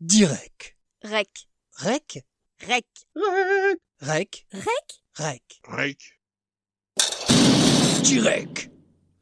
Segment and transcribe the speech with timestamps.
[0.00, 0.76] Direct.
[1.02, 1.28] Rec.
[1.72, 2.24] Rec.
[2.64, 2.86] Rec?
[3.16, 3.86] Rec.
[4.00, 4.46] Rec.
[5.16, 5.42] Rec?
[5.66, 6.20] Rec.
[8.04, 8.70] Direct.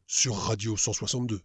[0.07, 1.41] Sur Radio 162.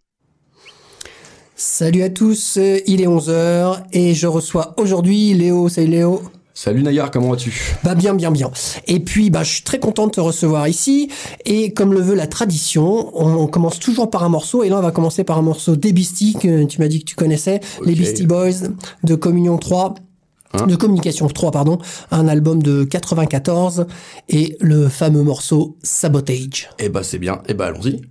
[1.56, 5.70] Salut à tous, il est 11h et je reçois aujourd'hui Léo.
[5.70, 6.22] Salut Léo.
[6.54, 7.76] Salut Nayar, comment vas-tu?
[7.82, 8.50] Bah bien, bien, bien.
[8.86, 11.10] Et puis, bah, je suis très content de te recevoir ici.
[11.46, 14.62] Et comme le veut la tradition, on, on commence toujours par un morceau.
[14.62, 17.06] Et là, on va commencer par un morceau des Beastie, que tu m'as dit que
[17.06, 17.60] tu connaissais.
[17.86, 17.94] Les.
[17.94, 18.68] Beastie Boys
[19.02, 19.94] de Communion 3.
[20.52, 20.66] Hein?
[20.66, 21.78] De Communication 3, pardon.
[22.10, 23.86] Un album de 94.
[24.28, 26.68] Et le fameux morceau Sabotage.
[26.78, 28.02] Eh bah c'est bien, eh bah allons-y.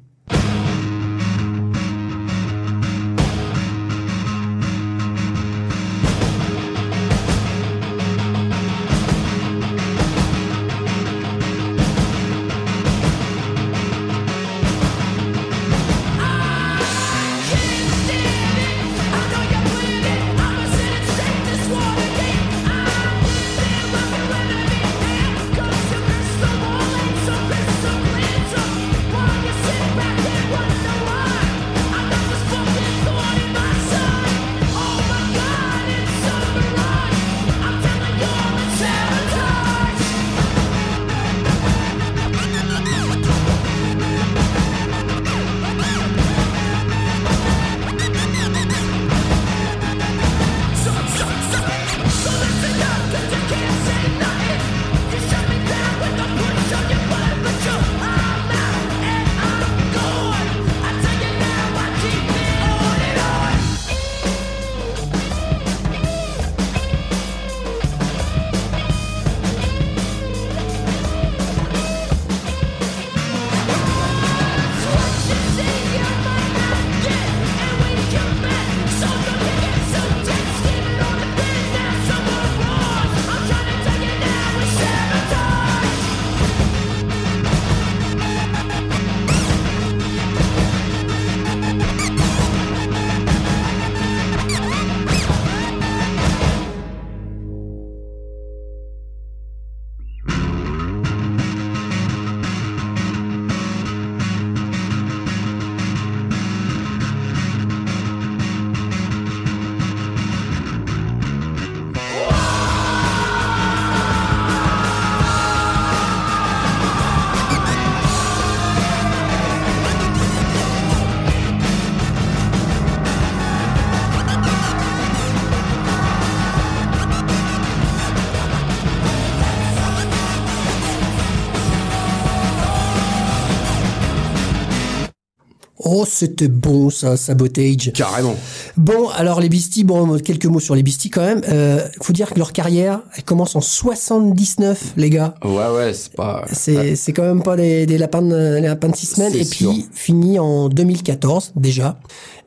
[136.02, 137.92] Oh, c'était bon ça, Sabotage.
[137.94, 138.36] Carrément.
[138.82, 141.42] Bon, alors les Beastie, bon, quelques mots sur les Beastie quand même.
[141.50, 145.36] Euh, faut dire que leur carrière, elle commence en 79, les gars.
[145.46, 146.46] Ouais ouais, c'est pas...
[146.52, 149.36] C'est c'est quand même pas des, des lapins de, des lapins de six semaines.
[149.36, 149.70] Et sûr.
[149.72, 152.00] puis, fini en 2014, déjà.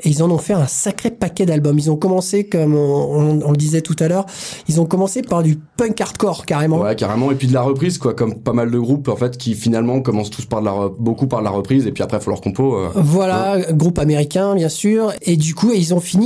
[0.02, 1.78] Et ils en ont fait un sacré paquet d'albums.
[1.78, 4.26] Ils ont commencé, comme on, on- on le disait tout à l'heure,
[4.68, 6.80] ils ont commencé par du punk hardcore, carrément.
[6.80, 7.30] Ouais, carrément.
[7.30, 10.00] Et puis de la reprise, quoi, comme pas mal de groupes, en fait, qui finalement
[10.00, 12.40] commencent tous par de la, beaucoup par de la reprise, et puis après, faut leur
[12.40, 12.74] compo.
[12.76, 12.88] euh.
[12.96, 15.12] Voilà, groupe américain, bien sûr.
[15.22, 16.23] Et du coup, ils ont fini,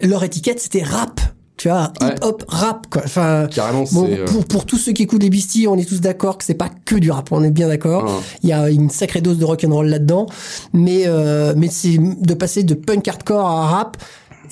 [0.00, 1.20] leur étiquette, c'était rap.
[1.56, 2.14] Tu vois, Ouais.
[2.14, 3.02] hip-hop, rap, quoi.
[3.04, 6.00] Enfin, Carrément, Bon, euh, pour, pour tous ceux qui écoutent les Beastie, on est tous
[6.00, 8.22] d'accord que c'est pas que du rap, on est bien d'accord.
[8.42, 10.24] Il y a une sacrée dose de rock'n'roll là-dedans,
[10.72, 13.98] mais euh, mais c'est de passer de punk hardcore à rap.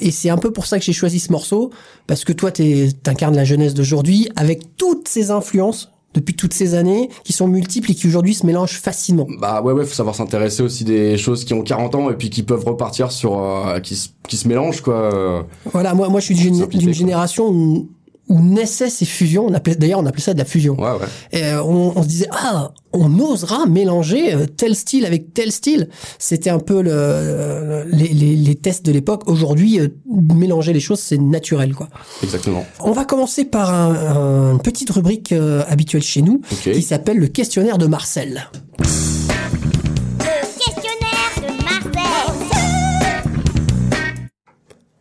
[0.01, 1.71] Et c'est un peu pour ça que j'ai choisi ce morceau,
[2.07, 7.11] parce que toi, t'incarnes la jeunesse d'aujourd'hui, avec toutes ces influences depuis toutes ces années,
[7.25, 9.27] qui sont multiples et qui aujourd'hui se mélangent facilement.
[9.41, 12.31] Bah ouais ouais faut savoir s'intéresser aussi des choses qui ont 40 ans et puis
[12.31, 15.47] qui peuvent repartir sur euh, qui se qui se mélangent quoi.
[15.73, 17.89] Voilà, moi, moi, je suis d'une génération où,
[18.29, 19.47] où naissaient ces fusions.
[19.49, 20.75] On appelait, d'ailleurs, on appelait ça de la fusion.
[20.81, 21.07] ouais ouais.
[21.33, 25.53] Et euh, on, on se disait ah on osera mélanger euh, tel style avec tel
[25.53, 25.89] style.
[26.19, 29.23] C'était un peu le, le- les, les, les tests de l'époque.
[29.27, 31.89] Aujourd'hui euh, mélanger les choses c'est naturel quoi.
[32.23, 32.65] Exactement.
[32.81, 37.19] On va commencer par un, un- une petite rubrique euh, habituelle chez nous qui s'appelle
[37.19, 38.49] le questionnaire de Marcel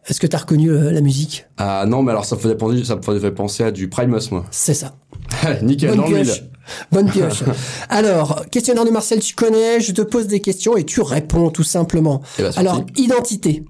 [0.09, 1.45] est-ce que t'as reconnu euh, la musique?
[1.57, 4.31] Ah non mais alors ça me faisait penser ça me faisait penser à du Primus
[4.31, 4.95] moi c'est ça
[5.61, 6.43] nickel Bonne pioche.
[6.91, 7.43] Bonne pioche.
[7.89, 11.63] Alors, questionnaire de Marcel, tu connais, je te pose des questions et tu réponds tout
[11.63, 12.21] simplement.
[12.39, 12.51] Eh ben.
[12.57, 13.63] Alors, identité.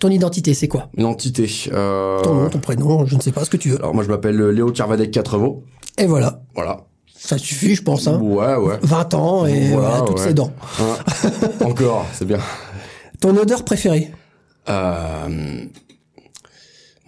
[0.00, 0.88] Ton identité, c'est quoi?
[0.96, 2.20] Une entité euh...
[2.22, 3.78] Ton nom, ton prénom, je ne sais pas ce que tu veux.
[3.78, 5.62] alors moi je m'appelle euh, Léo Carvadec 4 mots
[5.98, 6.42] Et voilà.
[6.56, 6.84] voilà
[7.16, 8.08] Ça suffit, je pense.
[8.08, 8.18] Hein.
[8.20, 10.24] ouais ouais 20 ans et Voilà, voilà, toutes ouais.
[10.24, 10.50] ses dents.
[10.80, 10.96] Hein.
[11.64, 12.38] encore c'est bien
[13.20, 14.10] Ton odeur préférée?
[14.68, 15.64] Euh...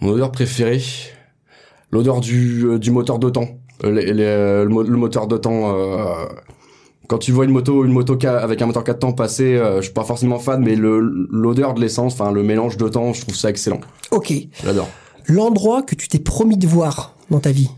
[0.01, 0.81] Mon odeur préférée,
[1.91, 3.49] l'odeur du, euh, du moteur de temps.
[3.83, 5.75] Euh, les- les, le, mo- le moteur de temps.
[5.75, 6.25] euh,
[7.07, 9.85] quand tu vois une moto, une moto avec un moteur 4 temps passer, euh, je
[9.85, 10.99] suis pas forcément fan, mais le
[11.31, 13.79] l'odeur de l'essence, enfin le mélange de temps, je trouve ça excellent.
[14.11, 14.31] Ok.
[14.63, 14.87] J'adore.
[15.25, 17.69] L'endroit que tu t'es promis de voir dans ta vie?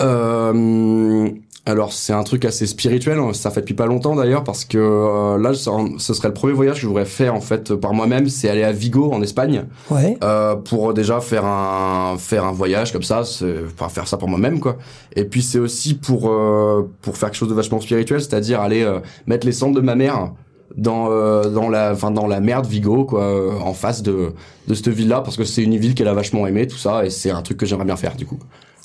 [0.00, 1.30] Euh,
[1.68, 3.32] alors c'est un truc assez spirituel, hein.
[3.34, 6.52] ça fait depuis pas longtemps d'ailleurs parce que euh, là ce ce serait le premier
[6.54, 9.64] voyage que je voudrais faire en fait par moi-même, c'est aller à Vigo en Espagne
[9.90, 10.16] Ouais.
[10.24, 14.60] euh, pour déjà faire un faire un voyage comme ça, enfin, faire ça pour moi-même
[14.60, 14.76] quoi.
[15.14, 18.82] Et puis c'est aussi pour euh, pour faire quelque chose de vachement spirituel, c'est-à-dire aller
[18.82, 20.32] euh, mettre les cendres de ma mère
[20.76, 24.32] dans euh, dans la enfin dans la mer de Vigo quoi, euh, en face de
[24.68, 27.10] de cette ville-là parce que c'est une ville qu'elle a vachement aimé tout ça et
[27.10, 28.38] c'est un truc que j'aimerais bien faire du coup.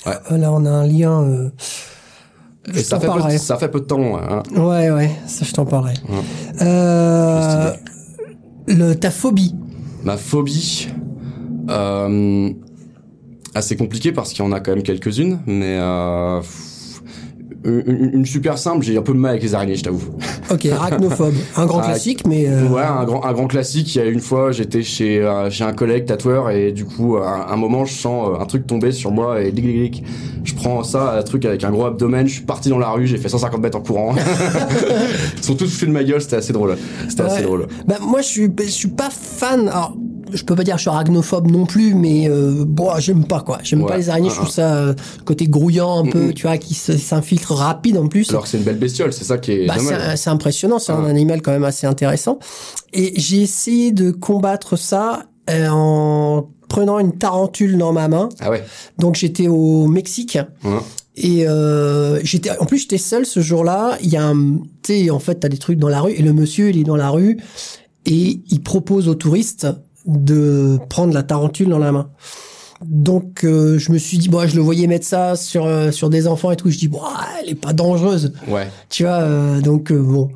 [0.07, 1.23] Euh, Là, on a un lien.
[1.23, 1.49] euh,
[2.69, 4.17] Et Je ça fait, peu, ça fait peu de temps.
[4.17, 4.41] Hein.
[4.55, 5.95] Ouais, ouais, ça je t'en parlerai.
[6.07, 6.61] Ouais.
[6.61, 7.73] Euh,
[8.67, 9.53] le, ta phobie.
[10.03, 10.87] Ma phobie,
[11.69, 12.49] euh,
[13.53, 16.41] assez compliqué parce qu'il y en a quand même quelques-unes, mais euh,
[17.65, 18.83] une, une- super simple.
[18.85, 20.01] J'ai un peu de mal avec les araignées, je t'avoue.
[20.51, 21.33] Ok, arachnophobe.
[21.57, 22.45] Un grand classique, mais.
[22.47, 23.93] euh, Ouais, un grand, un grand classique.
[23.95, 27.17] Il y a une fois, j'étais chez euh, chez un collègue tatoueur et du coup,
[27.17, 29.53] à un moment, je sens euh, un truc tomber sur moi et
[30.43, 32.27] je prends ça, un truc avec un gros abdomen.
[32.27, 34.13] Je suis parti dans la rue, j'ai fait 150 mètres en courant.
[35.37, 36.21] Ils sont tous foutus de ma gueule.
[36.21, 36.77] C'était assez drôle.
[37.07, 37.29] C'était Ouais.
[37.29, 37.67] assez drôle.
[37.87, 39.67] Bah, moi, je suis, je suis pas fan.
[39.69, 39.95] Alors,
[40.33, 43.41] je peux pas dire que je suis arachnophobe non plus, mais euh, bon, j'aime pas
[43.41, 43.59] quoi.
[43.63, 43.87] J'aime Ouais.
[43.87, 44.29] pas les araignées.
[44.29, 44.93] Je Ah, trouve ça euh,
[45.25, 48.29] côté grouillant un peu, Mm, tu vois, qui s'infiltre rapide en plus.
[48.29, 49.75] Alors que c'est une belle bestiole, c'est ça qui est Bah,
[50.15, 51.09] c'est, impressionnant, c'est un Ouais.
[51.09, 52.39] animal quand même assez intéressant.
[52.93, 58.29] Et j'ai essayé de combattre ça euh, en prenant une tarentule dans ma main.
[58.39, 58.63] Ah ouais.
[58.97, 60.71] Donc j'étais au Mexique Ouais.
[61.15, 63.97] et euh, j'étais en plus j'étais seul ce jour-là.
[64.01, 66.21] Il y a un tu sais en fait t'as des trucs dans la rue et
[66.23, 67.37] le monsieur il est dans la rue
[68.05, 69.67] et il propose aux touristes
[70.05, 72.09] de prendre la tarentule dans la main.
[72.85, 76.09] Donc euh, je me suis dit bon je le voyais mettre ça sur euh, sur
[76.09, 76.99] des enfants et tout je dis bon
[77.41, 78.67] elle est pas dangereuse Ouais.
[78.89, 80.29] tu vois euh, donc euh, bon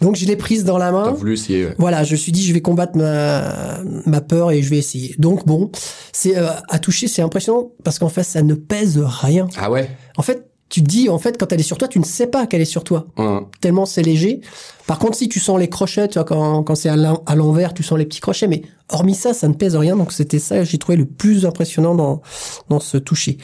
[0.00, 1.66] donc je l'ai prise dans la T'as main voulu essayer.
[1.66, 1.74] ouais.
[1.76, 5.14] voilà, je me suis dit je vais combattre ma ma peur et je vais essayer.
[5.18, 5.70] Donc bon,
[6.12, 9.46] c'est euh, à toucher, c'est impressionnant parce qu'en fait ça ne pèse rien.
[9.58, 9.90] Ah ouais?
[10.16, 12.26] En fait, tu te dis en fait quand elle est sur toi, tu ne sais
[12.28, 13.40] pas qu'elle est sur toi Ouais.
[13.60, 14.40] tellement c'est léger.
[14.86, 17.34] Par contre, si tu sens les crochets, tu vois quand quand c'est à l'en- à
[17.36, 19.96] l'envers, tu sens les petits crochets mais hormis ça, ça ne pèse rien.
[19.96, 22.22] Donc c'était ça j'ai trouvé le plus impressionnant dans
[22.70, 23.36] dans ce toucher.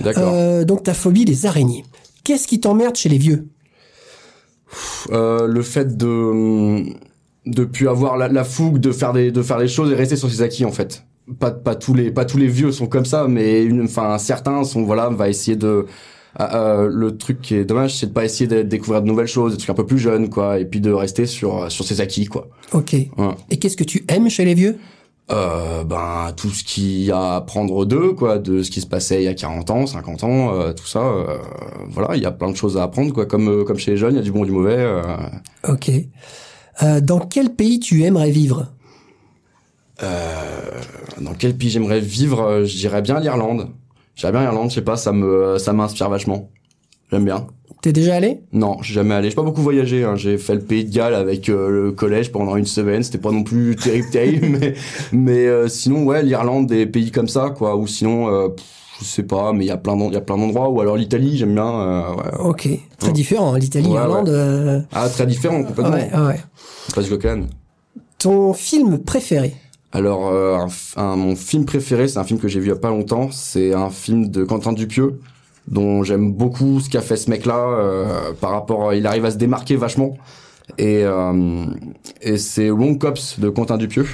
[0.00, 0.32] D'accord.
[0.34, 1.84] Euh, donc ta phobie les araignées.
[2.24, 3.48] Qu'est-ce qui t'emmerde chez les vieux?
[5.10, 6.84] Euh, le fait de
[7.44, 10.16] de plus avoir la, la fougue de faire des de faire les choses et rester
[10.16, 11.04] sur ses acquis en fait.
[11.38, 14.64] Pas pas tous les pas tous les vieux sont comme ça, mais une, enfin certains
[14.64, 15.86] sont voilà va essayer de
[16.40, 19.26] euh, euh, le truc qui est dommage, c'est de pas essayer de découvrir de nouvelles
[19.26, 22.00] choses, des trucs un peu plus jeunes, quoi, et puis de rester sur sur ses
[22.00, 22.48] acquis, quoi.
[22.72, 22.92] Ok.
[22.92, 23.08] Ouais.
[23.50, 24.78] Et qu'est-ce que tu aimes chez les vieux?
[25.30, 28.86] Euh, ben tout ce qu'il y a à apprendre d'eux, quoi, de ce qui se
[28.86, 30.98] passait il y a 40 ans, 50 ans, euh, tout ça.
[31.00, 31.38] euh,
[31.90, 33.24] voilà, il y a plein de choses à apprendre, quoi.
[33.26, 34.76] Comme euh, comme chez les jeunes, il y a du bon, du mauvais.
[34.78, 35.02] euh,
[35.68, 35.90] Ok.
[36.82, 38.66] Euh, dans quel pays tu aimerais vivre?
[41.20, 42.40] Dans quel pays j'aimerais vivre?
[42.42, 43.68] Euh, Je dirais bien l'Irlande.
[44.14, 46.50] J'aimerais bien l'Irlande, je sais pas, ça me ça m'inspire vachement.
[47.10, 47.46] J'aime bien.
[47.82, 48.40] T'es déjà allé?
[48.52, 49.28] Non, je suis jamais allé.
[49.28, 50.04] J'ai pas beaucoup voyagé.
[50.04, 50.14] Hein.
[50.14, 53.02] J'ai fait le Pays de Galles avec euh, le collège pendant une semaine.
[53.02, 54.74] C'était pas non plus terrible, terrible, mais
[55.10, 57.74] mais euh, sinon ouais, l'Irlande, des pays comme ça, quoi.
[57.76, 58.64] Ou sinon, euh, pff,
[59.00, 60.68] je sais pas, mais il y a plein d'en- il y a plein d'endroits.
[60.70, 61.68] Ou alors l'Italie, j'aime bien.
[61.68, 62.40] euh, ouais.
[62.50, 62.68] Ok.
[62.98, 63.12] Très Ouais.
[63.12, 63.54] différent.
[63.54, 64.28] hein, L'Italie, Ouais, l'Irlande.
[64.28, 65.92] euh, Ah, très différent complètement.
[65.94, 67.18] ouais, ouais.
[67.18, 67.48] Cannes.
[68.18, 69.54] Ton film préféré?
[69.92, 70.68] Alors, euh, un
[71.02, 73.30] un- mon film préféré, c'est un film que j'ai vu il y a pas longtemps.
[73.30, 75.20] C'est un film de Quentin Dupieux,
[75.68, 77.58] dont j'aime beaucoup ce qu'a fait ce mec-là.
[77.58, 80.16] euh, par rapport, il arrive à se démarquer vachement.
[80.78, 81.64] Et, euh,
[82.22, 84.06] et c'est Long Cops de Quentin Dupieux.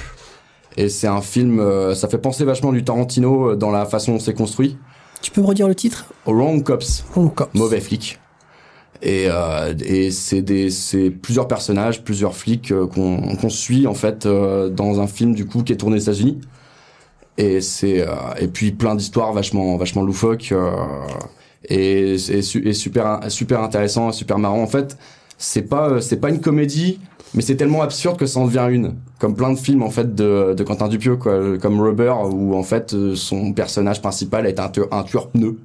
[0.77, 4.13] Et c'est un film, euh, ça fait penser vachement du Tarantino euh, dans la façon
[4.13, 4.77] dont c'est construit.
[5.21, 6.05] Tu peux me redire le titre?
[6.25, 7.53] Wrong Cops, Wrong Cops.
[7.53, 8.19] mauvais flic.
[9.01, 13.93] Et, euh, et c'est des c'est plusieurs personnages, plusieurs flics euh, qu'on qu'on suit en
[13.93, 16.41] fait euh, dans un film du coup qui est tourné aux États-Unis.
[17.37, 20.71] Et c'est euh, et puis plein d'histoires vachement vachement loufoques euh,
[21.69, 24.61] et, et, et super super intéressant, super marrant.
[24.61, 24.97] En fait,
[25.37, 26.99] c'est pas c'est pas une comédie,
[27.33, 28.95] mais c'est tellement absurde que ça en devient une.
[29.17, 32.63] Comme plein de films en fait de, de Quentin Dupieux quoi, comme Rubber où en
[32.63, 35.57] fait son personnage principal est un tueur, un tueur pneu.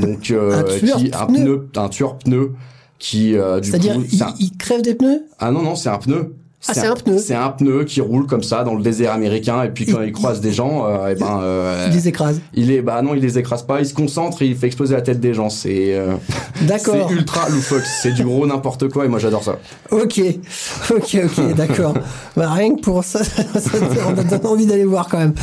[0.00, 2.52] Donc euh, Un tueur qui un pneu un tueur pneu
[2.98, 5.22] qui euh, du C'est-à-dire, coup il, un- il crève des pneus?
[5.38, 6.34] Ah non non c'est un pneu
[6.68, 7.18] Ah, c'est un pneu.
[7.18, 10.10] C'est un pneu qui roule comme ça dans le désert américain et puis quand il,
[10.10, 12.40] croise des gens, euh, et ben euh, Il les écrase.
[12.54, 14.94] il est bah non, il les écrase pas, il se concentre et il fait exploser
[14.94, 15.48] la tête des gens.
[15.48, 16.14] C'est euh,
[16.62, 17.08] D'accord.
[17.08, 19.58] c'est ultra loufoque, c'est du gros n'importe quoi et moi j'adore ça.
[19.90, 20.20] Ok,
[20.90, 21.94] ok, ok, d'accord.
[22.36, 23.20] bah, rien que pour ça,
[24.08, 25.34] on a donné envie d'aller voir quand même.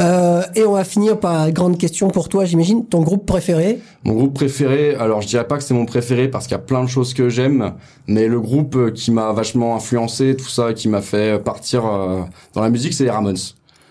[0.00, 2.86] Euh, et on va finir par la grande question pour toi, j'imagine.
[2.86, 3.80] Ton groupe préféré?
[4.04, 6.62] Mon groupe préféré, alors je dirais pas que c'est mon préféré parce qu'il y a
[6.62, 7.74] plein de choses que j'aime,
[8.06, 12.20] mais le groupe euh, qui m'a vachement influencé, tout ça, qui m'a fait partir euh,
[12.54, 13.36] dans la musique, c'est les Ramones.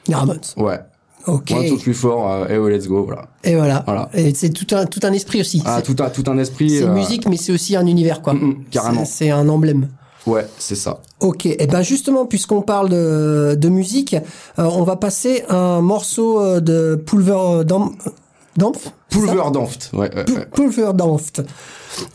[0.08, 0.40] Les Ramones.
[0.58, 0.80] Ouais.
[1.26, 1.52] Ok.
[1.52, 3.28] One, two, three, four, euh, hey, oh, let's go, voilà.
[3.44, 3.84] Et voilà.
[3.86, 4.10] Voilà.
[4.14, 5.62] Et c'est tout un, tout un esprit aussi.
[5.66, 6.70] Ah, tout un, tout un esprit.
[6.70, 8.34] c'est euh, musique, mais c'est aussi un univers, quoi.
[8.34, 9.06] Mm, mm, carrément.
[9.06, 9.88] C'est un emblème.
[10.26, 11.00] Ouais, c'est ça.
[11.20, 14.16] Ok, et ben justement, puisqu'on parle de, de musique,
[14.58, 17.92] euh, on va passer un morceau euh, de Pulver Dam-
[18.56, 20.46] Dampf Pulverdampft, ouais, ouais, ouais.
[20.54, 21.42] Pulverdampft.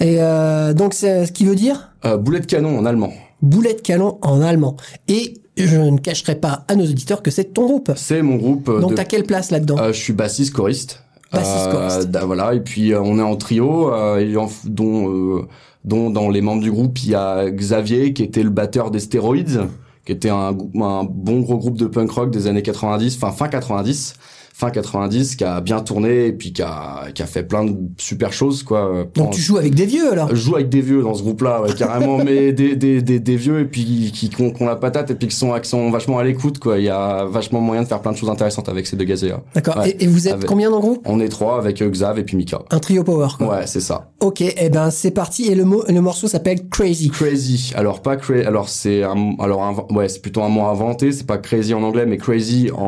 [0.00, 1.90] Et euh, donc, c'est ce qui veut dire?
[2.04, 3.12] Euh, boulet de canon en allemand.
[3.42, 4.76] Boulet de canon en allemand.
[5.08, 7.92] Et je ne cacherai pas à nos auditeurs que c'est ton groupe.
[7.96, 8.68] C'est mon groupe.
[8.68, 11.02] euh, Donc, de- t'as quelle place là-dedans Euh, je suis bassiste choriste.
[11.32, 12.10] Bassiste choriste.
[12.10, 15.42] da- voilà, et puis euh, on est en trio, euh, et en- dont, euh,
[15.84, 18.98] dont dans les membres du groupe il y a Xavier qui était le batteur des
[19.00, 19.60] Stéroïdes,
[20.06, 24.14] qui était un, bon gros groupe de punk rock des années 90, enfin fin 90,
[24.58, 27.76] fin 90, qui a bien tourné et puis qui a, qui a fait plein de
[27.96, 29.04] super choses quoi.
[29.14, 30.28] Donc, en- tu joues avec des vieux alors?
[30.30, 33.36] Je joue avec des vieux dans ce groupe-là, ouais, carrément, mais des, des, des, des
[33.36, 35.68] vieux et puis qui, qui, ont, qui ont la patate et puis qui sont, qui
[35.68, 36.78] sont vachement à l'écoute, quoi.
[36.78, 39.40] Il y a vachement moyen de faire plein de choses intéressantes avec ces deux gazés-là.
[39.54, 39.76] D'accord.
[39.76, 39.90] Ouais.
[39.90, 41.02] Et, et vous êtes Avec- combien dans le groupe?
[41.04, 42.58] On est trois avec euh, Xav et puis Mika.
[42.70, 43.58] Un trio power, quoi.
[43.58, 44.10] Ouais, c'est ça.
[44.20, 45.46] Ok, et ben c'est parti.
[45.46, 47.10] Et le, mot, le morceau s'appelle Crazy.
[47.10, 47.72] Crazy.
[47.76, 51.26] Alors pas cra alors c'est un, alors un- ouais, c'est plutôt un mot inventé, c'est
[51.26, 52.82] pas crazy en anglais mais crazy en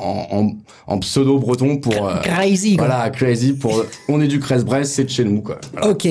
[0.00, 0.50] en, en,
[0.86, 5.10] en pseudo breton pour euh, Crazy, voilà, crazy pour on est du Crèce-Bresse, c'est de
[5.10, 5.58] chez nous quoi.
[5.72, 5.88] Voilà.
[5.88, 6.08] Ok.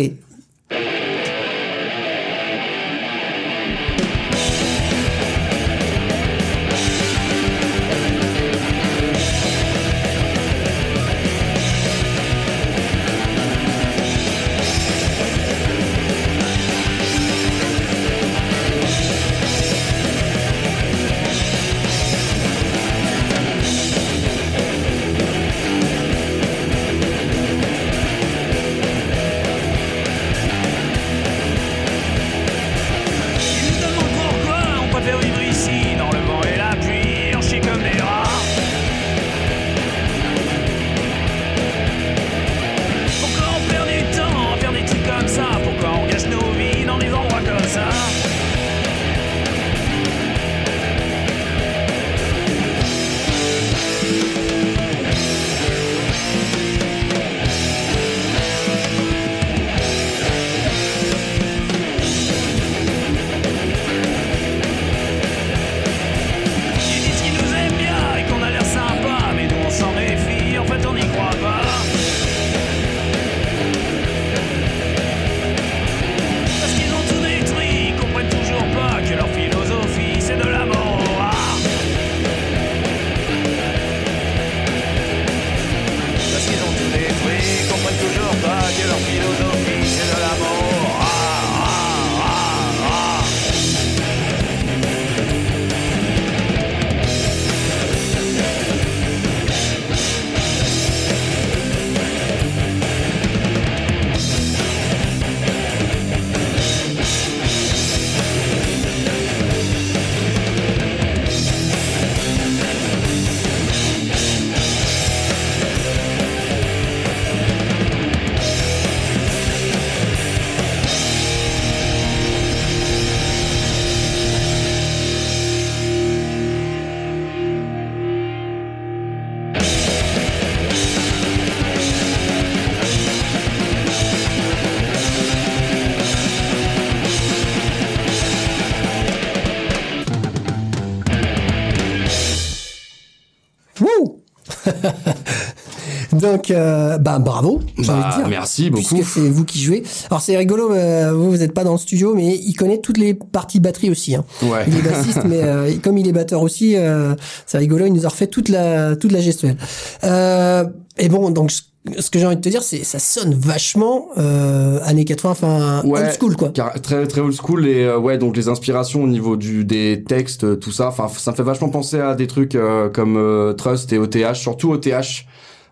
[146.34, 148.28] Donc, euh, bah, bravo, Bah, envie de dire.
[148.30, 148.96] merci beaucoup.
[148.96, 149.84] Puisque c'est vous qui jouez.
[150.10, 152.98] Alors, c'est rigolo, euh, vous, vous n'êtes pas dans le studio, mais il connaît toutes
[152.98, 154.16] les parties batterie aussi.
[154.16, 154.26] Hein.
[154.44, 154.66] Ouais.
[154.68, 158.06] Il est bassiste, mais euh, comme il est batteur aussi, euh, c'est rigolo, il nous
[158.06, 159.58] a refait toute la, toute la gestuelle.
[160.04, 160.64] Euh,
[160.98, 164.80] et bon, donc, ce que j'ai envie de te dire, c'est ça sonne vachement euh,
[164.84, 166.00] années 80, enfin, Ouais.
[166.02, 166.50] old school, quoi.
[166.50, 170.04] Car- très très old school et euh, ouais donc les inspirations au niveau du des
[170.08, 173.52] textes tout ça enfin ça me fait vachement penser à des trucs euh, comme euh,
[173.54, 175.26] Trust et OTH surtout OTH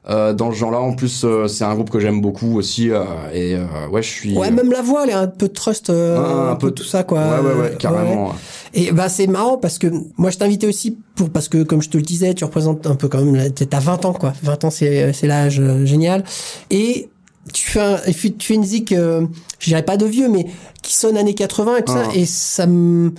[0.09, 2.89] Euh, dans ce genre-là, en plus, euh, c'est un groupe que j'aime beaucoup aussi.
[2.89, 3.03] euh,
[3.33, 4.35] et euh, ouais, je suis.
[4.35, 7.03] Ouais, même la voix, elle est un peu trust, euh, Ouais, un, peu tout ça,
[7.03, 7.19] quoi.
[7.19, 8.29] Ouais, ouais, ouais, carrément.
[8.29, 8.35] ouais.
[8.73, 11.89] Et bah c'est marrant parce que moi je t'invitais aussi pour parce que comme je
[11.89, 14.33] te le disais, tu représentes un peu quand même, t'as 20 ans quoi.
[14.43, 16.23] 20 ans c'est c'est l'âge euh, génial.
[16.69, 17.09] Et
[17.53, 19.25] tu fais un, tu fais une euh,
[19.59, 20.45] je dirais pas de vieux, mais
[20.81, 22.03] qui sonne années 80 et tout ça.
[22.07, 22.15] Ah.
[22.15, 23.11] Et ça me,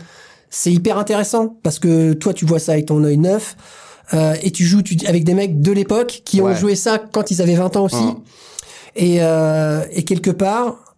[0.48, 3.56] c'est hyper intéressant parce que toi tu vois ça avec ton œil neuf.
[4.14, 7.30] Euh, et tu joues tu, avec des mecs de l'époque qui ont joué ça quand
[7.30, 7.96] ils avaient 20 ans aussi.
[7.98, 8.16] Ah.
[8.94, 10.96] Et, euh, et quelque part,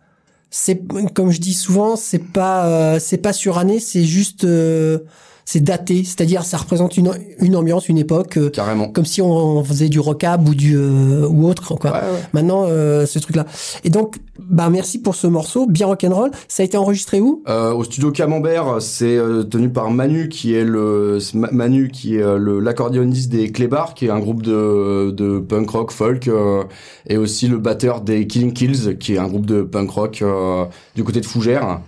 [0.51, 0.83] c'est
[1.15, 5.01] comme je dis souvent, c'est pas euh, c'est pas suranné, c'est juste euh,
[5.45, 8.89] c'est daté, c'est-à-dire ça représente une une ambiance, une époque, euh, Carrément.
[8.89, 11.91] comme si on faisait du rockab ou du euh, ou autre quoi.
[11.93, 12.23] Ouais, ouais.
[12.33, 13.45] Maintenant euh, ce truc là.
[13.85, 16.31] Et donc bah merci pour ce morceau bien rock'n'roll.
[16.49, 17.43] Ça a été enregistré où?
[17.49, 22.39] Euh, au studio Camembert, c'est euh, tenu par Manu qui est le Manu qui est
[22.39, 26.65] le l'accordéoniste des Clébards, qui est un groupe de de punk rock folk, euh,
[27.07, 30.65] et aussi le batteur des Killing Kills, qui est un groupe de punk rock euh,
[30.97, 31.81] du côté de Fougères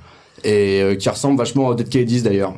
[0.44, 2.54] et euh, qui ressemble vachement à Dead Kennedys d'ailleurs.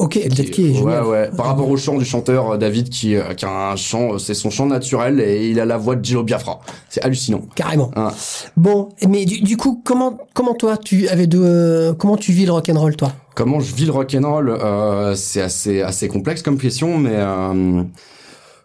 [0.00, 1.04] Ok, peut-être qui est ouais, génial.
[1.04, 1.30] ouais.
[1.36, 4.18] Par rapport au chant du chanteur euh, David, qui, euh, qui a un chant, euh,
[4.18, 6.60] c'est son chant naturel et il a la voix de Gillo Biafra.
[6.88, 7.42] C'est hallucinant.
[7.54, 7.90] Carrément.
[7.96, 8.08] Hein.
[8.56, 12.46] Bon, mais du, du coup, comment comment toi tu avais de euh, comment tu vis
[12.46, 13.12] le rock'n'roll toi?
[13.34, 17.82] Comment je vis le rock'n'roll euh, C'est assez assez complexe comme question, mais euh,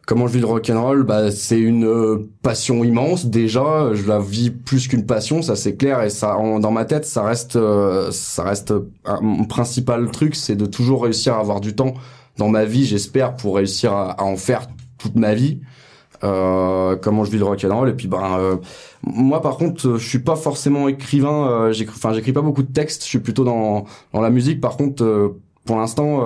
[0.05, 1.03] comment je vis le rock'n'roll?
[1.03, 3.93] Bah, c'est une euh, passion immense déjà.
[3.93, 6.01] Je la vis plus qu'une passion, ça c'est clair.
[6.03, 8.73] Et ça, en- dans ma tête, ça reste euh, ça reste
[9.05, 11.93] un, mon principal truc, c'est de toujours réussir à avoir du temps
[12.37, 12.85] dans ma vie.
[12.85, 15.59] J'espère pour réussir à, à en faire toute ma vie.
[16.23, 17.89] Euh, comment je vis le rock'n'roll?
[17.89, 18.55] Et puis ben euh,
[19.03, 22.63] moi par contre euh, je suis pas forcément écrivain euh, j'écris enfin j'écris pas beaucoup
[22.63, 23.83] de textes je suis plutôt dans
[24.13, 26.21] dans la musique par contre euh, pour l'instant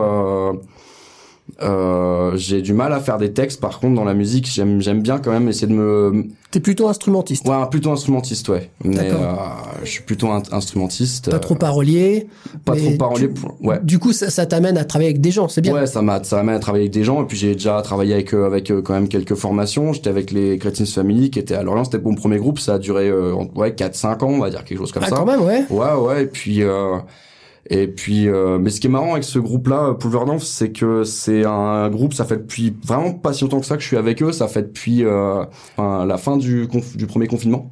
[1.61, 5.01] euh, j'ai du mal à faire des textes par contre dans la musique j'aime j'aime
[5.01, 9.35] bien quand même essayer de me T'es plutôt instrumentiste, ouais plutôt instrumentiste ouais mais euh,
[9.83, 12.27] je suis plutôt instrumentiste pas euh, trop parolier.
[12.65, 15.31] pas trop parolier tu- pour- ouais Du coup, ça, ça t'amène à travailler avec des
[15.31, 15.73] gens, c'est bien.
[15.73, 18.13] Ouais, ça m'a ça m'amène à travailler avec des gens et puis j'ai déjà travaillé
[18.13, 19.93] avec euh, avec quand même quelques formations.
[19.93, 22.79] J'étais avec les Chrétiens Family qui étaient à Lorient, c'était mon premier groupe, ça a
[22.79, 25.15] duré euh, ouais 4 5 ans, on va dire quelque chose comme ah, ça.
[25.15, 25.65] quand même, ouais.
[25.69, 26.97] Ouais, ouais, et puis euh,
[27.69, 31.45] et puis euh, mais ce qui est marrant avec ce groupe-là, Pulverdorf, c'est que c'est
[31.45, 34.21] un groupe, ça fait depuis vraiment pas si longtemps que ça que je suis avec
[34.23, 35.43] eux, ça fait depuis euh,
[35.77, 37.71] enfin, la fin du du premier confinement.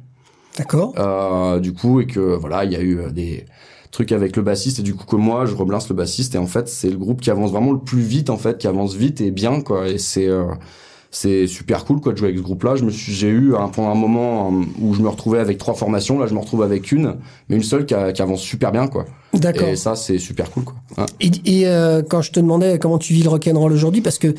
[0.56, 0.92] D'accord.
[0.98, 3.44] Euh, du coup et que voilà il y a eu euh, des
[3.92, 6.46] trucs avec le bassiste et du coup que moi je reblance le bassiste et en
[6.46, 9.20] fait c'est le groupe qui avance vraiment le plus vite en fait qui avance vite
[9.20, 10.44] et bien quoi et c'est euh,
[11.10, 13.54] c'est super cool quoi de jouer avec ce groupe là je me suis j'ai eu
[13.56, 16.40] un pendant un moment euh, où je me retrouvais avec trois formations là je me
[16.40, 17.16] retrouve avec une
[17.48, 19.68] mais une seule qui, a- qui avance super bien quoi D'accord.
[19.68, 20.76] et ça c'est super cool quoi.
[21.20, 24.34] Et, et, euh, quand je te demandais comment tu vis le rock'n'roll aujourd'hui, parce que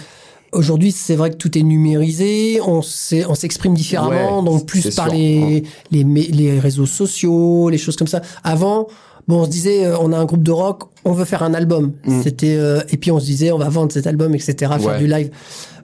[0.52, 5.18] aujourd'hui c'est vrai que tout est numérisé, on s'exprime différemment, Ouais, donc plus par sûr.
[5.18, 8.22] les, les réseaux sociaux, les choses comme ça.
[8.44, 8.88] Avant,
[9.28, 11.54] bon, on se disait, euh, on a un groupe de rock, on veut faire un
[11.54, 11.94] album.
[12.06, 12.22] Mm.
[12.24, 14.98] C'était euh, et puis on se disait, on va vendre cet album, etc., faire Ouais.
[15.00, 15.30] du live.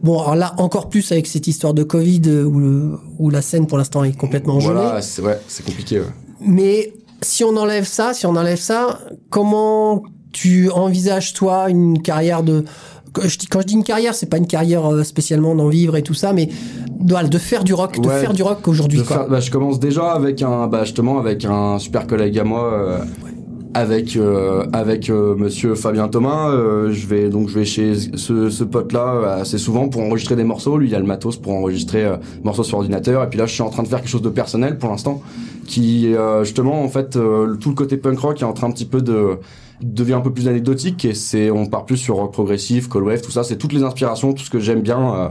[0.02, 3.42] Bon, alors là encore plus avec cette histoire de Covid euh, où, le, où la
[3.44, 4.74] scène pour l'instant est complètement gelée.
[4.74, 6.02] voilà c'est ouais c'est compliqué.
[6.42, 6.92] Mais
[7.26, 12.66] si on enlève ça, si on enlève ça, comment tu envisages toi une carrière de
[13.14, 13.30] quand
[13.62, 16.34] je dis, une carrière, c'est pas une carrière euh, spécialement d'en vivre et tout ça,
[16.34, 16.50] mais
[17.00, 18.20] de, faire du rock, de Ouais.
[18.20, 19.02] faire du rock aujourd'hui.
[19.30, 23.00] Bah, je commence déjà avec un bah, justement avec un super collègue à moi euh,
[23.76, 28.50] avec euh, avec euh, monsieur Fabien Thomas euh, je vais donc je vais chez ce,
[28.50, 30.78] ce pote là assez souvent pour enregistrer des morceaux.
[30.78, 33.22] Lui il a le matos pour enregistrer euh, morceaux sur ordinateur.
[33.22, 35.22] Et puis là je suis en train de faire quelque chose de personnel pour l'instant
[35.68, 38.72] qui euh, justement en fait euh, tout le côté punk rock est en train un
[38.72, 39.40] petit peu de
[39.82, 41.04] devient un peu plus anecdotique.
[41.04, 43.84] Et c'est on part plus sur rock progressif, cold wave, tout ça, c'est toutes les
[43.84, 45.30] inspirations, tout ce que j'aime bien euh,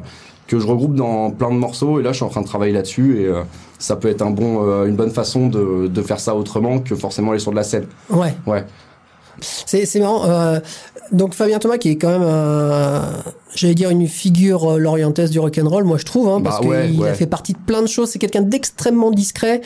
[0.54, 2.72] que je regroupe dans plein de morceaux et là je suis en train de travailler
[2.72, 3.42] là-dessus et euh,
[3.78, 6.94] ça peut être un bon euh, une bonne façon de, de faire ça autrement que
[6.94, 7.86] forcément aller sur de la scène.
[8.08, 8.34] Ouais.
[8.46, 8.64] Ouais.
[9.40, 10.24] C'est marrant.
[10.26, 10.60] euh,
[11.10, 12.28] donc Fabien Thomas, qui est quand même,
[13.54, 16.60] j'allais dire une figure euh, lorientaise du rock and roll, moi je trouve, hein, parce
[16.60, 18.10] Bah ouais, qu'il a fait partie de plein de choses.
[18.10, 19.60] C'est quelqu'un d'extrêmement discret,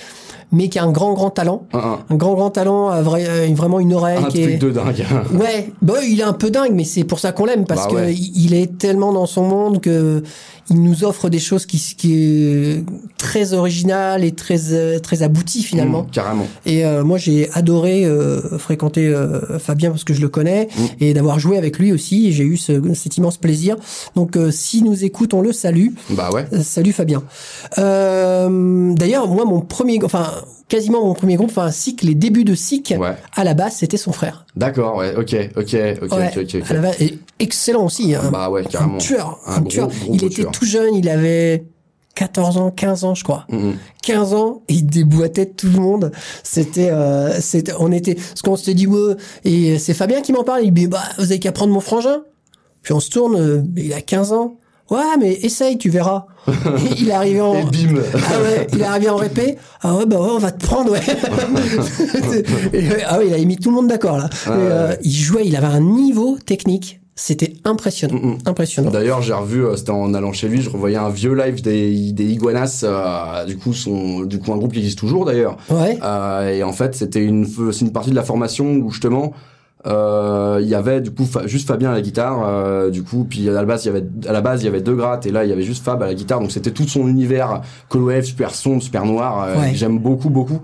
[0.53, 3.81] mais qui a un grand grand talent, Un, grand grand talent, euh, vrai- euh, vraiment
[3.81, 4.19] une oreille.
[4.19, 4.59] un qui truc est...
[4.59, 5.05] de dingue.
[5.35, 7.91] Ouais, bah il est un peu dingue, mais c'est pour ça qu'on l'aime parce Bah
[7.93, 8.15] que ouais.
[8.15, 10.23] il est tellement dans son monde que
[10.71, 12.85] il nous offre des choses qui qui est
[13.17, 16.03] très originales et très très abouties finalement.
[16.03, 16.47] Mmh, carrément.
[16.67, 20.83] Et euh, moi j'ai adoré euh, fréquenter euh, Fabien parce que je le connais Mm.
[21.01, 22.33] et d'avoir joué avec lui aussi.
[22.33, 23.77] J'ai eu ce, cet immense plaisir.
[24.17, 25.89] Donc euh, si nous écoute, on le salue.
[26.11, 26.47] Bah ouais.
[26.53, 27.23] Euh, Salut Fabien.
[27.79, 30.33] Euh, D'ailleurs, moi, mon premier, enfin,
[30.69, 33.15] quasiment mon premier groupe, enfin, Sick, les débuts de Sick, Ouais.
[33.35, 34.47] à la base, c'était son frère.
[34.57, 35.15] D'accord, ouais.
[35.17, 36.71] OK, OK, OK, Ouais, OK, OK.
[36.71, 38.15] à la base, et excellent aussi.
[38.15, 38.31] hein.
[38.33, 38.95] Bah ouais, carrément.
[38.97, 39.89] Un tueur, Un un, gros, tueur.
[39.89, 40.53] gros, il gros était tueur.
[40.53, 41.65] tout jeune, il avait
[42.15, 43.47] 14 ans, 15 ans, je crois.
[43.49, 43.75] Mhm.
[44.03, 46.11] 15 ans, il déboîtait tout le monde.
[46.43, 49.15] C'était, euh, c'était, on était, ce qu'on s'était dit, ouais,
[49.45, 50.65] et c'est Fabien qui m'en parle.
[50.65, 52.23] Il me dit, bah, vous avez qu'à prendre mon frangin.
[52.89, 54.57] Puis on se tourne, euh, il a 15 ans.
[54.91, 56.25] Ouais, mais essaye, tu verras.
[56.49, 59.59] Et il est arrivé en, Et bim ah ouais, il est arrivé en répé.
[59.83, 61.01] Ah ouais, bah ouais, on va te prendre, ouais.
[62.73, 64.31] Et, ah ouais, il a mis tout le monde d'accord, là.
[64.47, 67.03] Ouais, Mais, euh, il jouait, il avait un niveau technique.
[67.15, 68.39] C'était impressionnant.
[68.47, 68.91] Impressionnant.
[68.91, 72.13] D'ailleurs, j'ai revu, euh, c'était en allant chez lui, je revoyais un vieux live des,
[72.13, 75.59] des Iguanas, euh, du coup, son, du coup, un groupe qui existe toujours d'ailleurs.
[75.69, 75.99] Ouais.
[76.03, 79.35] Euh, et en fait, c'était une, c'est une partie de la formation où justement,
[79.87, 83.49] euh, il y avait du coup juste Fabien à la guitare, euh, du coup, puis
[83.49, 85.31] à la base il y avait à la base il y avait deux grattes et
[85.31, 88.25] là il y avait juste Fab à la guitare, donc c'était tout son univers Colwave
[88.25, 89.71] super sombre, super noir, euh, Ouais.
[89.75, 90.61] j'aime beaucoup beaucoup.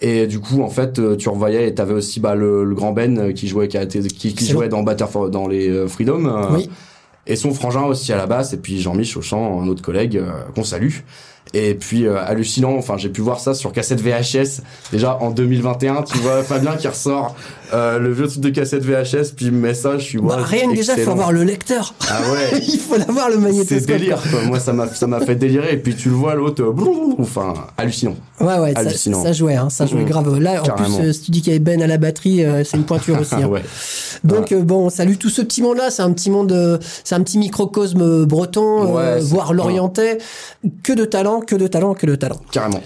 [0.00, 2.92] Et du coup, en fait, euh, tu revoyais et t'avais aussi bah, le, le grand
[2.92, 6.48] Ben qui jouait, qui, a été- qui, jouait dans Batter for- dans les Freedom.
[6.52, 6.70] Oui.
[7.26, 10.22] et son frangin aussi à la basse et puis Jean-Michel au chant un autre collègue
[10.54, 10.92] qu'on salue
[11.54, 14.60] et puis euh, hallucinant enfin j'ai pu voir ça sur cassette VHS
[14.92, 17.34] déjà en 2021 tu vois Fabien qui ressort
[17.72, 20.70] euh, le vieux truc de cassette VHS puis met ça je suis Bah, ouais, rien
[20.70, 21.94] que déjà, il faut avoir le lecteur.
[22.10, 23.86] ah ouais il faut l'avoir le c'est magnétoscope.
[23.86, 24.42] délire quoi.
[24.46, 27.54] moi ça m'a ça m'a fait délirer et puis tu le vois l'autre euh, enfin
[27.76, 29.20] hallucinant Ouais, ouais, ça, Hallucinant.
[29.20, 30.08] ça jouait, hein, ça jouait Mhm.
[30.08, 30.38] grave.
[30.38, 30.96] Là, en Carrément.
[30.98, 32.84] plus, euh, si tu dis qu'il y avait Ben à la batterie, euh, c'est une
[32.84, 33.34] pointure aussi.
[33.34, 33.46] ah hein.
[33.48, 33.62] ouais
[34.22, 35.90] Donc bon, salut tout ce petit monde-là.
[35.90, 40.18] C'est un petit monde, euh, c'est un petit microcosme breton, Ouais, c'est- voire lorientais.
[40.84, 42.40] Que de talent, que de talent, que de talent.
[42.50, 42.80] carrément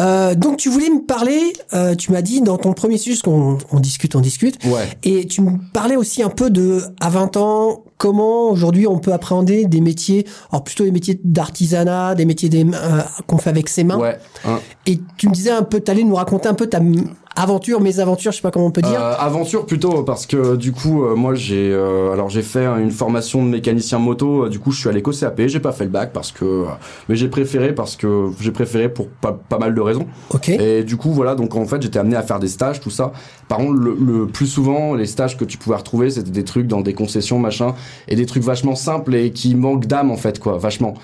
[0.00, 1.52] Euh, donc tu voulais me parler.
[1.74, 4.64] euh, tu m'as dit dans ton premier sujet, qu'on on discute, on discute.
[4.66, 8.98] ouais Et tu me parlais aussi un peu de, à 20 ans, comment aujourd'hui on
[8.98, 13.50] peut appréhender des métiers, alors plutôt des métiers d'artisanat, des métiers des, euh, qu'on fait
[13.50, 13.98] avec ses mains.
[13.98, 14.60] ouais hein.
[14.86, 16.80] Et tu me disais un peu, t'allais nous raconter un peu ta
[17.38, 19.00] aventure, mes aventures, je sais pas comment on peut dire.
[19.00, 22.90] Euh, aventure plutôt parce que du coup euh, moi j'ai euh, alors j'ai fait une
[22.90, 25.84] formation de mécanicien moto euh, du coup je suis allé qu'au CAP j'ai pas fait
[25.84, 26.64] le bac parce que euh,
[27.08, 30.48] mais j'ai préféré parce que j'ai préféré pour pas, pas mal de raisons ok.
[30.48, 33.12] et du coup voilà donc en fait j'étais amené à faire des stages tout ça
[33.48, 36.66] par contre le, le plus souvent les stages que tu pouvais retrouver c'était des trucs
[36.66, 37.74] dans des concessions machin
[38.06, 40.94] et des trucs vachement simples et qui manquent d'âme en fait quoi vachement.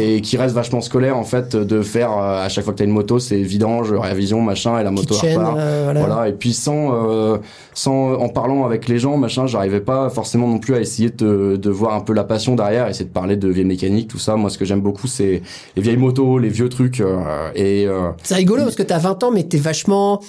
[0.00, 2.84] Et qui restent vachement scolaires en fait de faire euh, à chaque fois que t'as
[2.84, 5.56] une moto c'est vidange révision machin et la moto chaîne, repart.
[5.58, 6.00] euh, voilà.
[6.00, 7.38] voilà et puis sans euh,
[7.72, 11.54] sans en parlant avec les gens machin j'arrivais pas forcément non plus à essayer de,
[11.56, 14.34] de voir un peu la passion derrière essayer de parler de vieilles mécaniques tout ça.
[14.34, 15.40] Moi ce que j'aime beaucoup c'est
[15.76, 19.22] les vieilles motos les vieux trucs euh, et euh, C'est rigolo parce que t'as 20
[19.22, 20.20] ans, mais t'es vachement,